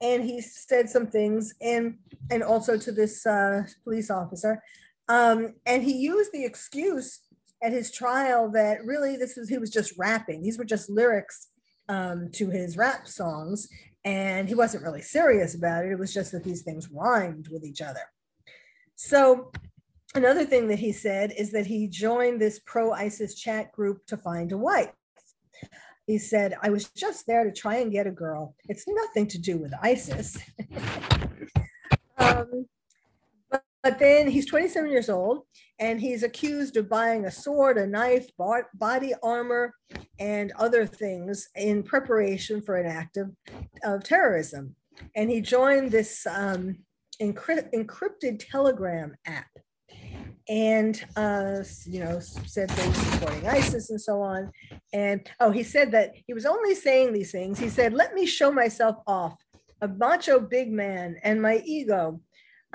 and 0.00 0.22
he 0.22 0.40
said 0.40 0.88
some 0.88 1.06
things 1.06 1.54
and 1.60 1.98
and 2.30 2.42
also 2.42 2.76
to 2.76 2.92
this 2.92 3.26
uh, 3.26 3.62
police 3.84 4.10
officer, 4.10 4.62
um, 5.08 5.54
and 5.64 5.82
he 5.82 5.96
used 5.96 6.32
the 6.32 6.44
excuse 6.44 7.20
at 7.62 7.72
his 7.72 7.90
trial 7.90 8.50
that 8.50 8.84
really 8.84 9.16
this 9.16 9.36
was 9.36 9.48
he 9.48 9.58
was 9.58 9.70
just 9.70 9.96
rapping; 9.98 10.42
these 10.42 10.58
were 10.58 10.64
just 10.64 10.90
lyrics 10.90 11.48
um, 11.88 12.30
to 12.32 12.50
his 12.50 12.76
rap 12.76 13.06
songs, 13.06 13.68
and 14.04 14.48
he 14.48 14.54
wasn't 14.54 14.82
really 14.82 15.02
serious 15.02 15.54
about 15.54 15.84
it. 15.84 15.92
It 15.92 15.98
was 15.98 16.12
just 16.12 16.32
that 16.32 16.44
these 16.44 16.62
things 16.62 16.90
rhymed 16.90 17.48
with 17.48 17.64
each 17.64 17.82
other. 17.82 18.02
So 18.96 19.52
another 20.14 20.44
thing 20.44 20.68
that 20.68 20.78
he 20.78 20.92
said 20.92 21.32
is 21.36 21.52
that 21.52 21.66
he 21.66 21.86
joined 21.88 22.40
this 22.40 22.58
pro 22.58 22.92
ISIS 22.92 23.34
chat 23.34 23.72
group 23.72 24.06
to 24.06 24.16
find 24.16 24.52
a 24.52 24.58
wife. 24.58 24.92
He 26.06 26.18
said, 26.18 26.54
I 26.62 26.70
was 26.70 26.88
just 26.90 27.26
there 27.26 27.44
to 27.44 27.52
try 27.52 27.76
and 27.76 27.90
get 27.90 28.06
a 28.06 28.12
girl. 28.12 28.54
It's 28.68 28.86
nothing 28.86 29.26
to 29.26 29.38
do 29.38 29.58
with 29.58 29.72
ISIS. 29.82 30.38
um, 32.18 32.66
but, 33.90 33.98
then 33.98 34.28
he's 34.28 34.46
27 34.46 34.90
years 34.90 35.08
old 35.08 35.42
and 35.78 36.00
he's 36.00 36.22
accused 36.22 36.76
of 36.76 36.88
buying 36.88 37.24
a 37.24 37.30
sword, 37.30 37.78
a 37.78 37.86
knife, 37.86 38.28
body 38.74 39.14
armor, 39.22 39.74
and 40.18 40.52
other 40.58 40.86
things 40.86 41.48
in 41.54 41.82
preparation 41.82 42.62
for 42.62 42.76
an 42.76 42.86
act 42.86 43.16
of, 43.16 43.30
of 43.84 44.02
terrorism. 44.02 44.74
And 45.14 45.30
he 45.30 45.40
joined 45.40 45.90
this 45.90 46.26
um, 46.26 46.78
encrypt, 47.22 47.72
encrypted 47.74 48.44
Telegram 48.50 49.14
app 49.26 49.46
and 50.48 51.04
uh, 51.16 51.62
you 51.84 52.00
know 52.00 52.20
said 52.20 52.70
were 52.70 52.94
supporting 52.94 53.46
ISIS 53.46 53.90
and 53.90 54.00
so 54.00 54.20
on. 54.20 54.50
And 54.92 55.28
oh, 55.40 55.50
he 55.50 55.62
said 55.62 55.90
that 55.92 56.12
he 56.26 56.34
was 56.34 56.46
only 56.46 56.74
saying 56.74 57.12
these 57.12 57.32
things. 57.32 57.58
He 57.58 57.68
said, 57.68 57.92
"Let 57.92 58.14
me 58.14 58.26
show 58.26 58.52
myself 58.52 58.96
off, 59.06 59.34
a 59.80 59.88
macho 59.88 60.38
big 60.38 60.70
man, 60.70 61.16
and 61.22 61.42
my 61.42 61.62
ego. 61.64 62.20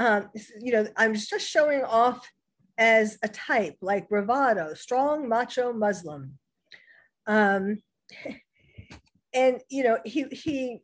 Um, 0.02 0.30
you 0.60 0.72
know, 0.72 0.88
I'm 0.98 1.14
just 1.14 1.48
showing 1.48 1.84
off 1.84 2.28
as 2.76 3.20
a 3.22 3.28
type 3.28 3.76
like 3.82 4.10
bravado, 4.10 4.74
strong 4.74 5.30
macho 5.30 5.72
Muslim." 5.74 6.40
Um, 7.28 7.84
and 9.34 9.62
you 9.70 9.84
know, 9.84 10.00
he 10.04 10.24
he 10.32 10.80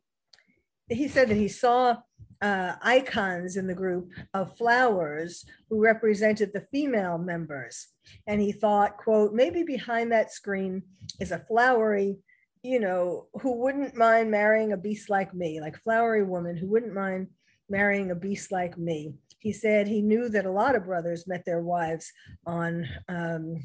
he 0.88 1.08
said 1.08 1.28
that 1.30 1.36
he 1.36 1.48
saw 1.48 1.96
uh, 2.40 2.74
icons 2.80 3.56
in 3.56 3.66
the 3.66 3.74
group 3.74 4.12
of 4.34 4.56
flowers 4.56 5.44
who 5.68 5.82
represented 5.82 6.52
the 6.52 6.66
female 6.70 7.18
members. 7.18 7.88
And 8.28 8.40
he 8.40 8.52
thought, 8.52 8.98
quote, 8.98 9.34
maybe 9.34 9.64
behind 9.64 10.12
that 10.12 10.30
screen 10.30 10.82
is 11.18 11.32
a 11.32 11.44
flowery, 11.48 12.18
you 12.62 12.78
know, 12.78 13.26
who 13.42 13.56
wouldn't 13.56 13.96
mind 13.96 14.30
marrying 14.30 14.72
a 14.72 14.76
beast 14.76 15.10
like 15.10 15.34
me, 15.34 15.60
like 15.60 15.82
flowery 15.82 16.22
woman 16.22 16.56
who 16.56 16.68
wouldn't 16.68 16.94
mind 16.94 17.26
marrying 17.68 18.10
a 18.10 18.14
beast 18.14 18.52
like 18.52 18.78
me. 18.78 19.14
He 19.38 19.52
said 19.52 19.86
he 19.86 20.02
knew 20.02 20.28
that 20.30 20.46
a 20.46 20.50
lot 20.50 20.74
of 20.74 20.86
brothers 20.86 21.28
met 21.28 21.44
their 21.44 21.60
wives 21.60 22.10
on 22.46 22.88
um, 23.08 23.56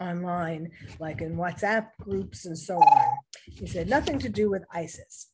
online, 0.00 0.70
like 1.00 1.20
in 1.20 1.36
WhatsApp 1.36 1.88
groups 2.00 2.46
and 2.46 2.56
so 2.56 2.76
on. 2.76 3.16
He 3.44 3.66
said 3.66 3.88
nothing 3.88 4.18
to 4.20 4.28
do 4.28 4.50
with 4.50 4.64
ISIS. 4.72 5.30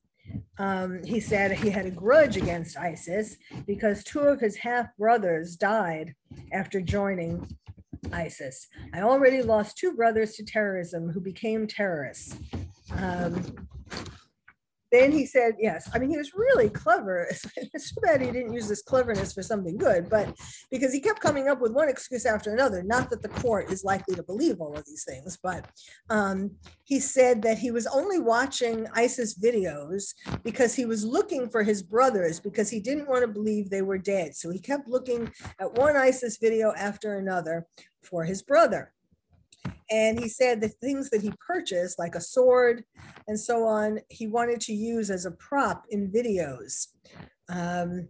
Um, 0.59 1.03
he 1.05 1.21
said 1.21 1.53
he 1.53 1.69
had 1.71 1.87
a 1.87 1.91
grudge 1.91 2.37
against 2.37 2.79
ISIS 2.79 3.37
because 3.67 4.03
two 4.03 4.21
of 4.21 4.41
his 4.41 4.57
half 4.57 4.87
brothers 4.97 5.57
died 5.57 6.15
after 6.53 6.81
joining 6.81 7.47
ISIS. 8.13 8.69
I 8.93 9.03
already 9.03 9.43
lost 9.43 9.77
two 9.77 9.93
brothers 9.93 10.35
to 10.37 10.45
terrorism 10.45 11.11
who 11.11 11.21
became 11.21 11.67
terrorists. 11.67 12.37
Um, 12.97 13.69
then 14.95 15.11
he 15.11 15.27
said, 15.27 15.57
yes, 15.59 15.91
I 15.93 15.99
mean, 15.99 16.11
he 16.11 16.17
was 16.17 16.35
really 16.35 16.71
clever. 16.71 17.29
It's 17.75 17.93
too 17.93 18.01
bad 18.03 18.21
he 18.21 18.31
didn't 18.31 18.53
use 18.53 18.69
this 18.69 18.83
cleverness 18.83 19.33
for 19.33 19.43
something 19.43 19.77
good, 19.77 20.09
but 20.09 20.33
because 20.71 20.93
he 20.93 21.01
kept 21.01 21.21
coming 21.21 21.49
up 21.49 21.61
with 21.61 21.73
one 21.73 21.89
excuse 21.89 22.25
after 22.25 22.53
another, 22.53 22.83
not 22.85 23.11
that 23.11 23.21
the 23.23 23.29
court 23.29 23.73
is 23.73 23.83
likely 23.83 24.15
to 24.15 24.23
believe 24.23 24.61
all 24.61 24.77
of 24.77 24.85
these 24.87 25.05
things, 25.05 25.37
but 25.43 25.69
um, 26.11 26.53
he 26.85 27.01
said 27.01 27.43
that 27.43 27.59
he 27.59 27.73
was 27.73 27.89
only 27.89 28.21
watching 28.21 28.87
ISIS 28.95 29.37
videos 29.37 30.15
because 30.45 30.75
he 30.75 30.87
was 30.87 31.05
looking 31.05 31.49
for 31.49 31.65
his 31.65 31.83
brothers 31.83 32.39
because 32.39 32.71
he 32.71 32.79
didn't 32.79 33.09
want 33.09 33.23
to 33.23 33.29
believe 33.29 33.71
they 33.71 33.83
were 33.83 33.99
dead. 33.99 34.37
So 34.37 34.51
he 34.51 34.61
kept 34.61 34.89
looking 34.89 35.33
at 35.59 35.75
one 35.75 35.97
ISIS 35.97 36.39
video 36.39 36.73
after 36.77 37.19
another 37.19 37.67
for 38.03 38.25
his 38.25 38.43
brother. 38.43 38.94
And 39.91 40.19
he 40.19 40.29
said 40.29 40.61
the 40.61 40.69
things 40.69 41.11
that 41.11 41.23
he 41.23 41.33
purchased, 41.47 41.99
like 41.99 42.15
a 42.15 42.21
sword 42.21 42.85
and 43.29 43.39
so 43.39 43.65
on, 43.65 44.01
he 44.09 44.27
wanted 44.27 44.61
to 44.63 44.73
use 44.73 45.11
as 45.11 45.27
a 45.27 45.31
prop 45.33 45.85
in 45.91 46.11
videos. 46.11 46.89
Um, 47.49 48.09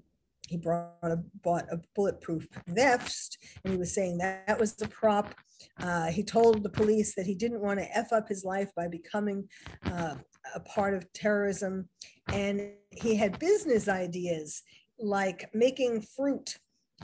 he 0.48 0.56
brought 0.56 0.92
a, 1.02 1.18
bought 1.42 1.66
a 1.72 1.80
bulletproof 1.94 2.46
vest 2.68 3.38
and 3.64 3.72
he 3.72 3.78
was 3.78 3.94
saying 3.94 4.18
that, 4.18 4.46
that 4.46 4.60
was 4.60 4.74
the 4.74 4.88
prop. 4.88 5.34
Uh, 5.80 6.06
he 6.06 6.22
told 6.22 6.62
the 6.62 6.68
police 6.68 7.14
that 7.14 7.26
he 7.26 7.34
didn't 7.34 7.60
want 7.60 7.78
to 7.78 7.96
F 7.96 8.12
up 8.12 8.28
his 8.28 8.44
life 8.44 8.70
by 8.76 8.86
becoming 8.86 9.48
uh, 9.86 10.14
a 10.54 10.60
part 10.60 10.94
of 10.94 11.10
terrorism. 11.12 11.88
And 12.28 12.72
he 12.90 13.16
had 13.16 13.38
business 13.38 13.88
ideas 13.88 14.62
like 14.98 15.50
making 15.54 16.02
fruit 16.02 16.58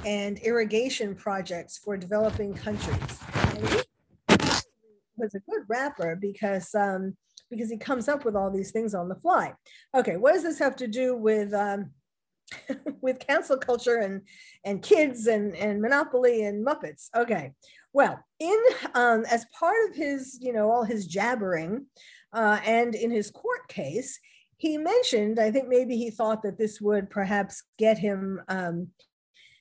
and 0.04 0.38
irrigation 0.38 1.14
projects 1.14 1.78
for 1.78 1.96
developing 1.96 2.54
countries. 2.54 3.18
And 3.34 3.68
he 3.68 3.80
was 5.20 5.34
a 5.34 5.50
good 5.50 5.62
rapper 5.68 6.16
because 6.16 6.74
um, 6.74 7.16
because 7.50 7.70
he 7.70 7.76
comes 7.76 8.08
up 8.08 8.24
with 8.24 8.36
all 8.36 8.50
these 8.50 8.70
things 8.70 8.94
on 8.94 9.08
the 9.08 9.14
fly. 9.16 9.52
Okay, 9.94 10.16
what 10.16 10.34
does 10.34 10.42
this 10.42 10.58
have 10.58 10.76
to 10.76 10.86
do 10.86 11.16
with 11.16 11.52
um, 11.52 11.90
with 13.00 13.18
cancel 13.18 13.56
culture 13.56 13.96
and 13.96 14.22
and 14.64 14.82
kids 14.82 15.26
and 15.26 15.54
and 15.56 15.80
Monopoly 15.80 16.44
and 16.44 16.66
Muppets? 16.66 17.08
Okay, 17.16 17.52
Well, 17.92 18.22
in 18.38 18.58
um, 18.94 19.24
as 19.30 19.46
part 19.58 19.76
of 19.88 19.96
his, 19.96 20.38
you 20.40 20.52
know, 20.52 20.70
all 20.70 20.84
his 20.84 21.06
jabbering, 21.06 21.86
uh, 22.32 22.60
and 22.64 22.94
in 22.94 23.10
his 23.10 23.30
court 23.30 23.68
case, 23.68 24.18
he 24.56 24.76
mentioned, 24.76 25.38
I 25.38 25.50
think 25.50 25.68
maybe 25.68 25.96
he 25.96 26.10
thought 26.10 26.42
that 26.42 26.58
this 26.58 26.80
would 26.80 27.10
perhaps 27.10 27.62
get 27.78 27.98
him 27.98 28.40
um, 28.48 28.88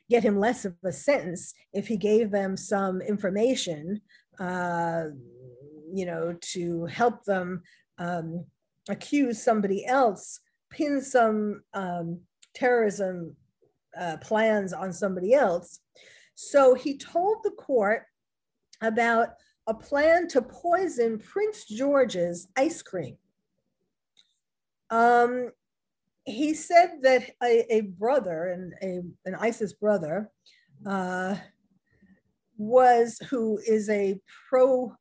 get 0.09 0.23
him 0.23 0.39
less 0.39 0.65
of 0.65 0.75
a 0.83 0.91
sentence 0.91 1.53
if 1.71 1.87
he 1.87 1.95
gave 1.95 2.31
them 2.31 2.57
some 2.57 2.99
information, 3.01 4.01
uh, 4.39 5.03
you 5.93 6.05
know, 6.05 6.35
to 6.41 6.85
help 6.85 7.23
them 7.25 7.61
um, 7.97 8.45
accuse 8.89 9.41
somebody 9.41 9.85
else, 9.85 10.39
pin 10.69 11.01
some 11.01 11.61
um, 11.73 12.19
terrorism 12.53 13.35
uh, 13.99 14.17
plans 14.17 14.73
on 14.73 14.93
somebody 14.93 15.33
else. 15.33 15.79
So 16.35 16.73
he 16.73 16.97
told 16.97 17.37
the 17.43 17.51
court 17.51 18.03
about 18.81 19.29
a 19.67 19.73
plan 19.73 20.27
to 20.29 20.41
poison 20.41 21.19
Prince 21.19 21.65
George's 21.65 22.47
ice 22.55 22.81
cream. 22.81 23.17
Um, 24.89 25.51
he 26.25 26.53
said 26.53 26.99
that 27.01 27.31
a, 27.43 27.65
a 27.73 27.81
brother, 27.81 28.45
and 28.45 28.73
a, 28.81 29.29
an 29.29 29.35
ISIS 29.35 29.73
brother, 29.73 30.29
uh, 30.85 31.35
was 32.57 33.19
who 33.29 33.59
is 33.65 33.89
a 33.89 34.19
pro 34.49 34.95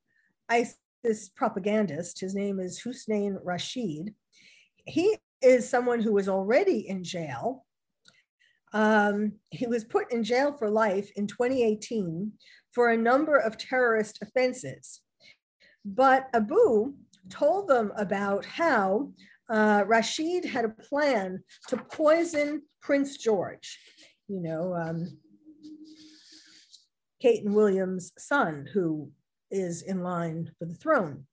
ISIS 0.49 1.29
propagandist. 1.35 2.21
His 2.21 2.35
name 2.35 2.61
is 2.61 2.79
Hussein 2.79 3.39
Rashid. 3.43 4.15
He 4.87 5.17
is 5.43 5.69
someone 5.69 6.01
who 6.01 6.13
was 6.13 6.29
already 6.29 6.89
in 6.89 7.05
jail. 7.05 7.65
Um, 8.73 9.33
he 9.51 9.67
was 9.67 9.85
put 9.85 10.13
in 10.13 10.25
jail 10.25 10.53
for 10.53 10.71
life 10.71 11.11
in 11.17 11.27
2018 11.27 12.33
for 12.73 12.91
a 12.91 12.97
number 12.97 13.37
of 13.37 13.57
terrorist 13.57 14.19
offenses. 14.23 15.01
But 15.85 16.29
Abu 16.35 16.95
told 17.31 17.69
them 17.69 17.93
about 17.97 18.45
how 18.45 19.13
uh, 19.49 19.85
Rashid 19.87 20.45
had 20.45 20.65
a 20.65 20.69
plan 20.69 21.43
to 21.69 21.77
poison 21.77 22.63
Prince 22.83 23.17
George, 23.17 23.79
you 24.29 24.41
know, 24.41 24.75
um, 24.75 25.19
Kate 27.21 27.45
and 27.45 27.55
William's 27.55 28.13
son, 28.19 28.67
who 28.73 29.11
is 29.51 29.83
in 29.83 30.03
line 30.03 30.51
for 30.59 30.65
the 30.67 30.75
throne. 30.75 31.27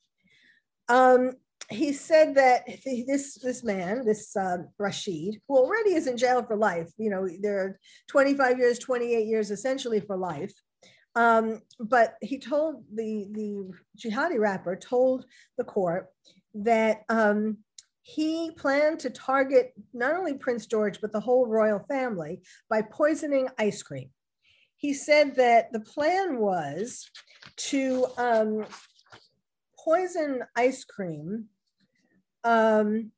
Um, 0.90 1.34
he 1.70 1.94
said 1.94 2.36
that 2.36 2.64
this 2.86 3.36
this 3.36 3.64
man, 3.64 4.06
this 4.06 4.36
uh, 4.36 4.58
Rashid, 4.78 5.42
who 5.48 5.58
already 5.58 5.96
is 5.96 6.08
in 6.08 6.18
jail 6.18 6.44
for 6.44 6.56
life, 6.56 6.92
you 6.98 7.10
know, 7.10 7.28
there 7.42 7.60
are 7.60 7.80
25 8.08 8.60
years, 8.60 8.80
28 8.80 9.26
years, 9.26 9.52
essentially 9.52 10.00
for 10.00 10.16
life. 10.16 10.54
Um, 11.16 11.62
but 11.80 12.16
he 12.22 12.38
told 12.38 12.84
the 12.94 13.28
the 13.32 13.72
jihadi 13.98 14.38
rapper 14.38 14.76
told 14.76 15.26
the 15.58 15.64
court 15.64 16.08
that 16.54 17.04
um, 17.10 17.58
he 18.02 18.52
planned 18.52 19.00
to 19.00 19.10
target 19.10 19.74
not 19.94 20.16
only 20.16 20.36
Prince 20.36 20.68
George, 20.68 21.02
but 21.02 21.12
the 21.12 21.20
whole 21.20 21.48
royal 21.48 21.80
family 21.80 22.42
by 22.70 22.84
poisoning 22.84 23.48
ice 23.58 23.82
cream. 23.82 24.10
He 24.78 24.94
said 24.94 25.36
that 25.38 25.72
the 25.72 25.80
plan 25.80 26.38
was 26.38 27.10
to 27.56 28.06
um, 28.18 28.66
poison 29.78 30.44
ice 30.56 30.84
cream 30.84 31.46
um, 32.44 33.12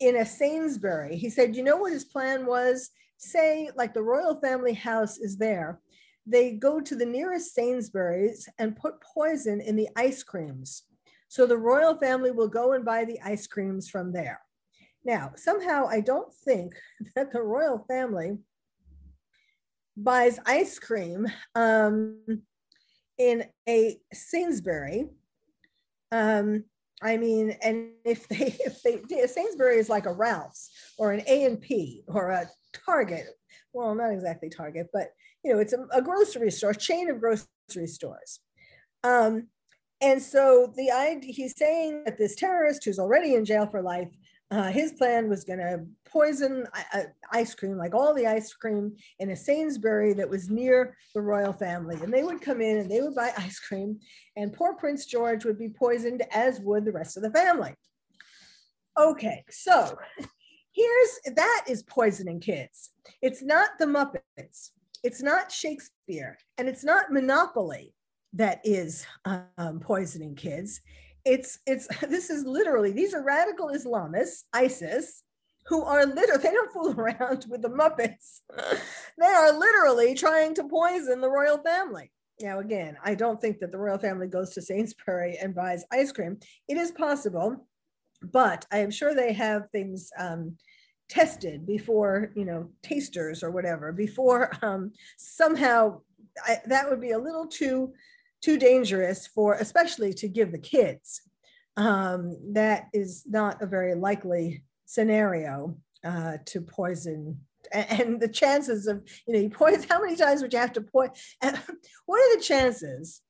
in 0.00 0.16
a 0.16 0.26
Sainsbury. 0.26 1.16
He 1.16 1.30
said, 1.30 1.56
you 1.56 1.62
know 1.62 1.76
what 1.76 1.92
his 1.92 2.04
plan 2.04 2.46
was? 2.46 2.90
Say, 3.18 3.70
like 3.76 3.94
the 3.94 4.02
royal 4.02 4.40
family 4.40 4.74
house 4.74 5.18
is 5.18 5.36
there. 5.36 5.80
They 6.26 6.52
go 6.52 6.80
to 6.80 6.94
the 6.94 7.06
nearest 7.06 7.54
Sainsbury's 7.54 8.48
and 8.58 8.76
put 8.76 9.00
poison 9.00 9.60
in 9.60 9.76
the 9.76 9.88
ice 9.96 10.22
creams 10.22 10.84
so 11.30 11.46
the 11.46 11.56
royal 11.56 11.96
family 11.96 12.32
will 12.32 12.48
go 12.48 12.72
and 12.72 12.84
buy 12.84 13.04
the 13.04 13.20
ice 13.20 13.46
creams 13.46 13.88
from 13.88 14.12
there. 14.12 14.40
Now, 15.04 15.30
somehow 15.36 15.86
I 15.86 16.00
don't 16.00 16.34
think 16.34 16.74
that 17.14 17.32
the 17.32 17.40
royal 17.40 17.84
family 17.88 18.38
buys 19.96 20.40
ice 20.44 20.78
cream 20.80 21.28
um, 21.54 22.42
in 23.20 23.44
a 23.68 23.98
Sainsbury. 24.14 25.06
Um, 26.10 26.64
I 27.02 27.18
mean, 27.18 27.56
and 27.62 27.90
if 28.04 28.26
they 28.28 28.56
if 28.64 28.82
they 28.82 29.26
Sainsbury 29.26 29.76
is 29.76 29.90
like 29.90 30.06
a 30.06 30.12
Ralph's 30.12 30.70
or 30.98 31.12
an 31.12 31.22
A 31.28 31.44
and 31.44 31.60
P 31.60 32.02
or 32.08 32.30
a 32.30 32.48
Target, 32.86 33.26
well, 33.74 33.94
not 33.94 34.10
exactly 34.12 34.48
Target, 34.48 34.88
but 34.92 35.08
you 35.44 35.52
know, 35.52 35.60
it's 35.60 35.74
a, 35.74 35.86
a 35.92 36.02
grocery 36.02 36.50
store, 36.50 36.70
a 36.70 36.74
chain 36.74 37.10
of 37.10 37.20
grocery 37.20 37.86
stores. 37.86 38.40
Um, 39.04 39.48
and 40.00 40.20
so 40.20 40.72
the 40.76 40.90
idea, 40.90 41.32
he's 41.32 41.56
saying 41.56 42.04
that 42.04 42.16
this 42.16 42.34
terrorist 42.34 42.84
who's 42.84 42.98
already 42.98 43.34
in 43.34 43.44
jail 43.44 43.66
for 43.66 43.82
life, 43.82 44.08
uh, 44.50 44.64
his 44.64 44.92
plan 44.92 45.28
was 45.28 45.44
going 45.44 45.60
to 45.60 45.84
poison 46.04 46.66
uh, 46.92 47.02
ice 47.32 47.54
cream, 47.54 47.76
like 47.76 47.94
all 47.94 48.12
the 48.12 48.26
ice 48.26 48.52
cream 48.52 48.96
in 49.20 49.30
a 49.30 49.36
Sainsbury 49.36 50.12
that 50.14 50.28
was 50.28 50.50
near 50.50 50.96
the 51.14 51.20
royal 51.20 51.52
family. 51.52 51.96
And 52.02 52.12
they 52.12 52.24
would 52.24 52.40
come 52.40 52.60
in 52.60 52.78
and 52.78 52.90
they 52.90 53.00
would 53.00 53.14
buy 53.14 53.32
ice 53.38 53.60
cream, 53.60 54.00
and 54.36 54.52
poor 54.52 54.74
Prince 54.74 55.06
George 55.06 55.44
would 55.44 55.58
be 55.58 55.68
poisoned, 55.68 56.22
as 56.32 56.60
would 56.60 56.84
the 56.84 56.92
rest 56.92 57.16
of 57.16 57.22
the 57.22 57.30
family. 57.30 57.74
Okay, 58.98 59.44
so 59.50 59.96
here's 60.72 61.20
that 61.36 61.64
is 61.68 61.84
poisoning 61.84 62.40
kids. 62.40 62.90
It's 63.22 63.42
not 63.42 63.70
the 63.78 63.86
Muppets, 63.86 64.70
it's 65.04 65.22
not 65.22 65.52
Shakespeare, 65.52 66.38
and 66.58 66.68
it's 66.68 66.84
not 66.84 67.12
Monopoly 67.12 67.94
that 68.32 68.60
is 68.64 69.06
um, 69.24 69.80
poisoning 69.80 70.34
kids. 70.34 70.80
It's 71.24 71.58
it's 71.66 71.86
this 72.08 72.30
is 72.30 72.44
literally 72.44 72.92
these 72.92 73.14
are 73.14 73.22
radical 73.22 73.68
Islamists, 73.68 74.44
ISIS, 74.52 75.22
who 75.66 75.82
are 75.82 76.06
literally 76.06 76.42
they 76.42 76.50
don't 76.50 76.72
fool 76.72 76.92
around 76.98 77.46
with 77.48 77.62
the 77.62 77.68
Muppets. 77.70 78.40
they 79.18 79.26
are 79.26 79.52
literally 79.52 80.14
trying 80.14 80.54
to 80.54 80.64
poison 80.64 81.20
the 81.20 81.30
royal 81.30 81.58
family. 81.58 82.10
Now, 82.42 82.60
again, 82.60 82.96
I 83.04 83.14
don't 83.14 83.38
think 83.40 83.58
that 83.58 83.70
the 83.70 83.78
royal 83.78 83.98
family 83.98 84.26
goes 84.26 84.50
to 84.54 84.62
Sainsbury 84.62 85.36
and 85.36 85.54
buys 85.54 85.84
ice 85.92 86.10
cream. 86.10 86.38
It 86.68 86.78
is 86.78 86.90
possible, 86.90 87.66
but 88.22 88.64
I 88.72 88.78
am 88.78 88.90
sure 88.90 89.14
they 89.14 89.34
have 89.34 89.68
things 89.70 90.10
um, 90.18 90.56
tested 91.10 91.66
before, 91.66 92.32
you 92.34 92.46
know, 92.46 92.70
tasters 92.82 93.42
or 93.42 93.50
whatever, 93.50 93.92
before 93.92 94.52
um, 94.62 94.92
somehow 95.18 96.00
I, 96.44 96.58
that 96.66 96.88
would 96.88 97.00
be 97.00 97.10
a 97.10 97.18
little 97.18 97.46
too 97.46 97.92
too 98.42 98.58
dangerous 98.58 99.26
for, 99.26 99.54
especially 99.54 100.12
to 100.14 100.28
give 100.28 100.52
the 100.52 100.58
kids. 100.58 101.22
Um, 101.76 102.36
that 102.52 102.88
is 102.92 103.24
not 103.26 103.62
a 103.62 103.66
very 103.66 103.94
likely 103.94 104.64
scenario 104.86 105.76
uh, 106.04 106.38
to 106.46 106.60
poison. 106.60 107.40
And 107.72 108.20
the 108.20 108.28
chances 108.28 108.86
of, 108.86 109.02
you 109.26 109.34
know, 109.34 109.40
you 109.40 109.50
poison, 109.50 109.86
how 109.88 110.00
many 110.00 110.16
times 110.16 110.42
would 110.42 110.52
you 110.52 110.58
have 110.58 110.72
to 110.72 110.80
poison? 110.80 111.12
What 112.06 112.18
are 112.18 112.36
the 112.36 112.42
chances 112.42 113.22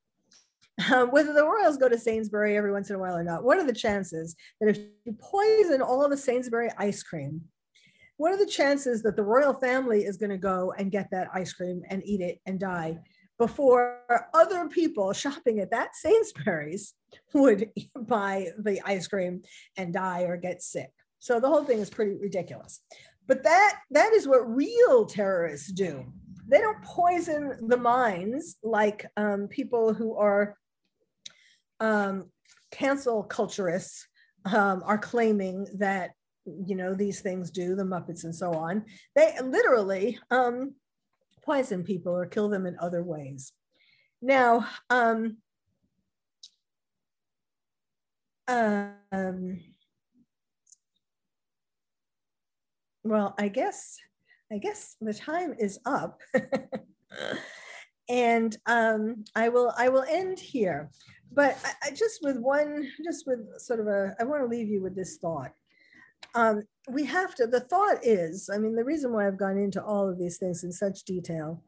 um, 0.90 1.11
whether 1.11 1.33
the 1.33 1.44
Royals 1.44 1.77
go 1.77 1.88
to 1.88 1.99
Sainsbury 1.99 2.57
every 2.57 2.73
once 2.73 2.90
in 2.90 2.96
a 2.96 2.99
while 2.99 3.16
or 3.16 3.25
not, 3.25 3.44
what 3.44 3.59
are 3.59 3.66
the 3.66 3.73
chances 3.73 4.37
that 4.61 4.70
if 4.70 4.79
you 5.05 5.16
poison 5.20 5.83
all 5.83 6.09
the 6.09 6.16
Sainsbury 6.16 6.70
ice 6.79 7.03
cream, 7.03 7.42
what 8.16 8.33
are 8.33 8.38
the 8.38 8.46
chances 8.46 9.03
that 9.03 9.16
the 9.16 9.23
royal 9.23 9.55
family 9.55 10.05
is 10.05 10.18
going 10.18 10.31
to 10.31 10.37
go 10.37 10.75
and 10.79 10.92
get 10.92 11.09
that 11.11 11.29
ice 11.33 11.53
cream 11.53 11.83
and 11.88 12.03
eat 12.05 12.20
it 12.20 12.38
and 12.46 12.61
die? 12.61 12.99
Before 13.40 14.26
other 14.35 14.68
people 14.68 15.14
shopping 15.14 15.61
at 15.61 15.70
that 15.70 15.96
Sainsbury's 15.96 16.92
would 17.35 17.70
buy 17.96 18.48
the 18.59 18.83
ice 18.85 19.09
cream 19.09 19.40
and 19.79 19.94
die 19.94 20.24
or 20.24 20.37
get 20.37 20.62
sick. 20.62 20.92
So 21.20 21.40
the 21.40 21.48
whole 21.48 21.64
thing 21.64 21.79
is 21.79 21.88
pretty 21.88 22.16
ridiculous. 22.20 22.81
But 23.26 23.42
that 23.44 23.79
that 23.93 24.12
is 24.12 24.28
what 24.28 24.55
real 24.55 25.07
terrorists 25.07 25.72
do. 25.72 26.05
They 26.49 26.59
don't 26.59 26.82
poison 26.82 27.68
the 27.68 27.78
minds 27.78 28.57
like 28.62 29.07
um, 29.16 29.49
people 29.49 29.95
who 29.95 30.16
are 30.16 30.57
um, 31.78 32.30
cancel 32.70 33.24
culturists 33.24 34.03
um, 34.45 34.82
are 34.84 34.99
claiming 34.99 35.66
that 35.78 36.11
you 36.45 36.74
know 36.74 36.95
these 36.95 37.20
things 37.20 37.51
do 37.51 37.74
the 37.74 37.84
Muppets 37.84 38.24
and 38.24 38.34
so 38.34 38.53
on. 38.53 38.84
They 39.16 39.34
literally 39.43 40.18
um, 40.30 40.74
poison 41.43 41.84
people 41.84 42.12
or 42.12 42.26
kill 42.26 42.49
them 42.49 42.66
in 42.66 42.76
other 42.80 43.03
ways. 43.03 43.53
Now, 44.22 44.66
um, 44.91 45.38
um, 48.49 49.61
well, 53.05 53.34
I 53.38 53.49
guess, 53.49 53.99
I 54.53 54.59
guess 54.59 54.97
the 55.01 55.14
time 55.14 55.55
is 55.59 55.78
up. 55.86 56.20
and 58.09 58.57
um, 58.66 59.24
I 59.36 59.49
will 59.49 59.72
I 59.76 59.88
will 59.88 60.05
end 60.09 60.38
here. 60.38 60.91
But 61.32 61.57
I, 61.64 61.88
I 61.88 61.91
just 61.93 62.20
with 62.22 62.38
one, 62.38 62.88
just 63.05 63.26
with 63.26 63.41
sort 63.61 63.78
of 63.78 63.86
a, 63.86 64.16
I 64.18 64.24
want 64.24 64.43
to 64.43 64.49
leave 64.49 64.68
you 64.68 64.82
with 64.82 64.97
this 64.97 65.16
thought 65.18 65.53
um, 66.35 66.62
we 66.89 67.05
have 67.05 67.35
to, 67.37 67.47
the 67.47 67.61
thought 67.61 67.99
is, 68.03 68.51
I 68.53 68.59
mean, 68.59 68.75
the 68.75 68.85
reason 68.85 69.12
why 69.12 69.27
I've 69.27 69.39
gone 69.39 69.59
into 69.59 69.83
all 69.83 70.09
of 70.09 70.18
these 70.18 70.39
things 70.39 70.64
in 70.64 70.73
such 70.73 71.05
detail 71.05 71.62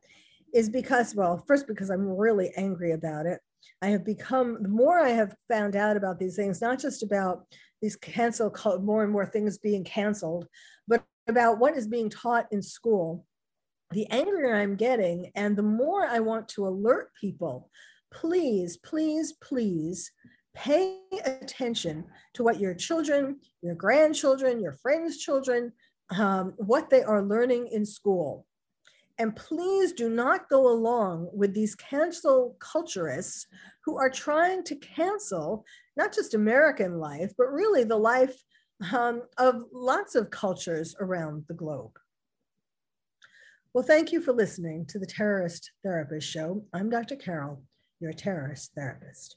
is 0.55 0.69
because, 0.69 1.15
well, 1.15 1.43
first, 1.47 1.67
because 1.67 1.91
I'm 1.91 2.07
really 2.07 2.51
angry 2.57 2.93
about 2.93 3.27
it. 3.27 3.41
I 3.81 3.89
have 3.89 4.05
become, 4.05 4.63
the 4.63 4.69
more 4.69 5.01
I 5.01 5.11
have 5.11 5.35
found 5.49 5.77
out 5.77 5.97
about 5.97 6.19
these 6.19 6.37
things, 6.37 6.61
not 6.61 6.79
just 6.79 7.03
about 7.03 7.47
these 7.81 7.97
cancel, 7.97 8.55
more 8.83 9.03
and 9.03 9.13
more 9.13 9.27
things 9.27 9.59
being 9.59 9.85
canceled, 9.85 10.47
but 10.87 11.05
about 11.29 11.59
what 11.59 11.77
is 11.77 11.89
being 11.89 12.11
taught 12.11 12.47
in 12.53 12.63
school, 12.63 13.25
the 13.91 14.07
angrier 14.11 14.55
I'm 14.55 14.77
getting, 14.77 15.31
and 15.35 15.57
the 15.57 15.63
more 15.63 16.07
I 16.07 16.21
want 16.21 16.49
to 16.51 16.67
alert 16.67 17.11
people 17.21 17.71
please, 18.13 18.77
please, 18.77 19.33
please 19.43 20.13
pay 20.55 20.99
attention 21.25 22.05
to 22.35 22.43
what 22.43 22.61
your 22.61 22.75
children, 22.75 23.39
your 23.63 23.75
grandchildren, 23.75 24.61
your 24.61 24.73
friends' 24.73 25.19
children, 25.19 25.73
um, 26.11 26.55
what 26.57 26.91
they 26.91 27.03
are 27.03 27.23
learning 27.23 27.69
in 27.69 27.85
school. 27.87 28.47
And 29.19 29.37
please 29.37 29.93
do 29.93 30.09
not 30.09 30.49
go 30.49 30.69
along 30.69 31.29
with 31.33 31.55
these 31.55 31.75
cancel 31.75 32.57
culturists 32.59 33.47
who 33.85 33.99
are 33.99 34.11
trying 34.11 34.65
to 34.65 34.77
cancel 34.77 35.65
not 35.97 36.13
just 36.13 36.35
American 36.35 36.99
life, 36.99 37.33
but 37.37 37.53
really 37.53 37.85
the 37.85 37.97
life 37.97 38.43
um, 38.93 39.23
of 39.39 39.65
lots 39.73 40.15
of 40.15 40.31
cultures 40.31 40.97
around 40.99 41.45
the 41.49 41.55
globe. 41.55 41.99
Well, 43.75 43.85
thank 43.85 44.13
you 44.13 44.21
for 44.21 44.33
listening 44.33 44.87
to 44.87 44.99
the 44.99 45.07
Terrorist 45.07 45.71
Therapist 45.83 46.29
Show. 46.29 46.65
I'm 46.75 46.91
Dr. 46.91 47.17
Carol, 47.17 47.63
your 48.01 48.13
terrorist 48.13 48.73
therapist. 48.75 49.37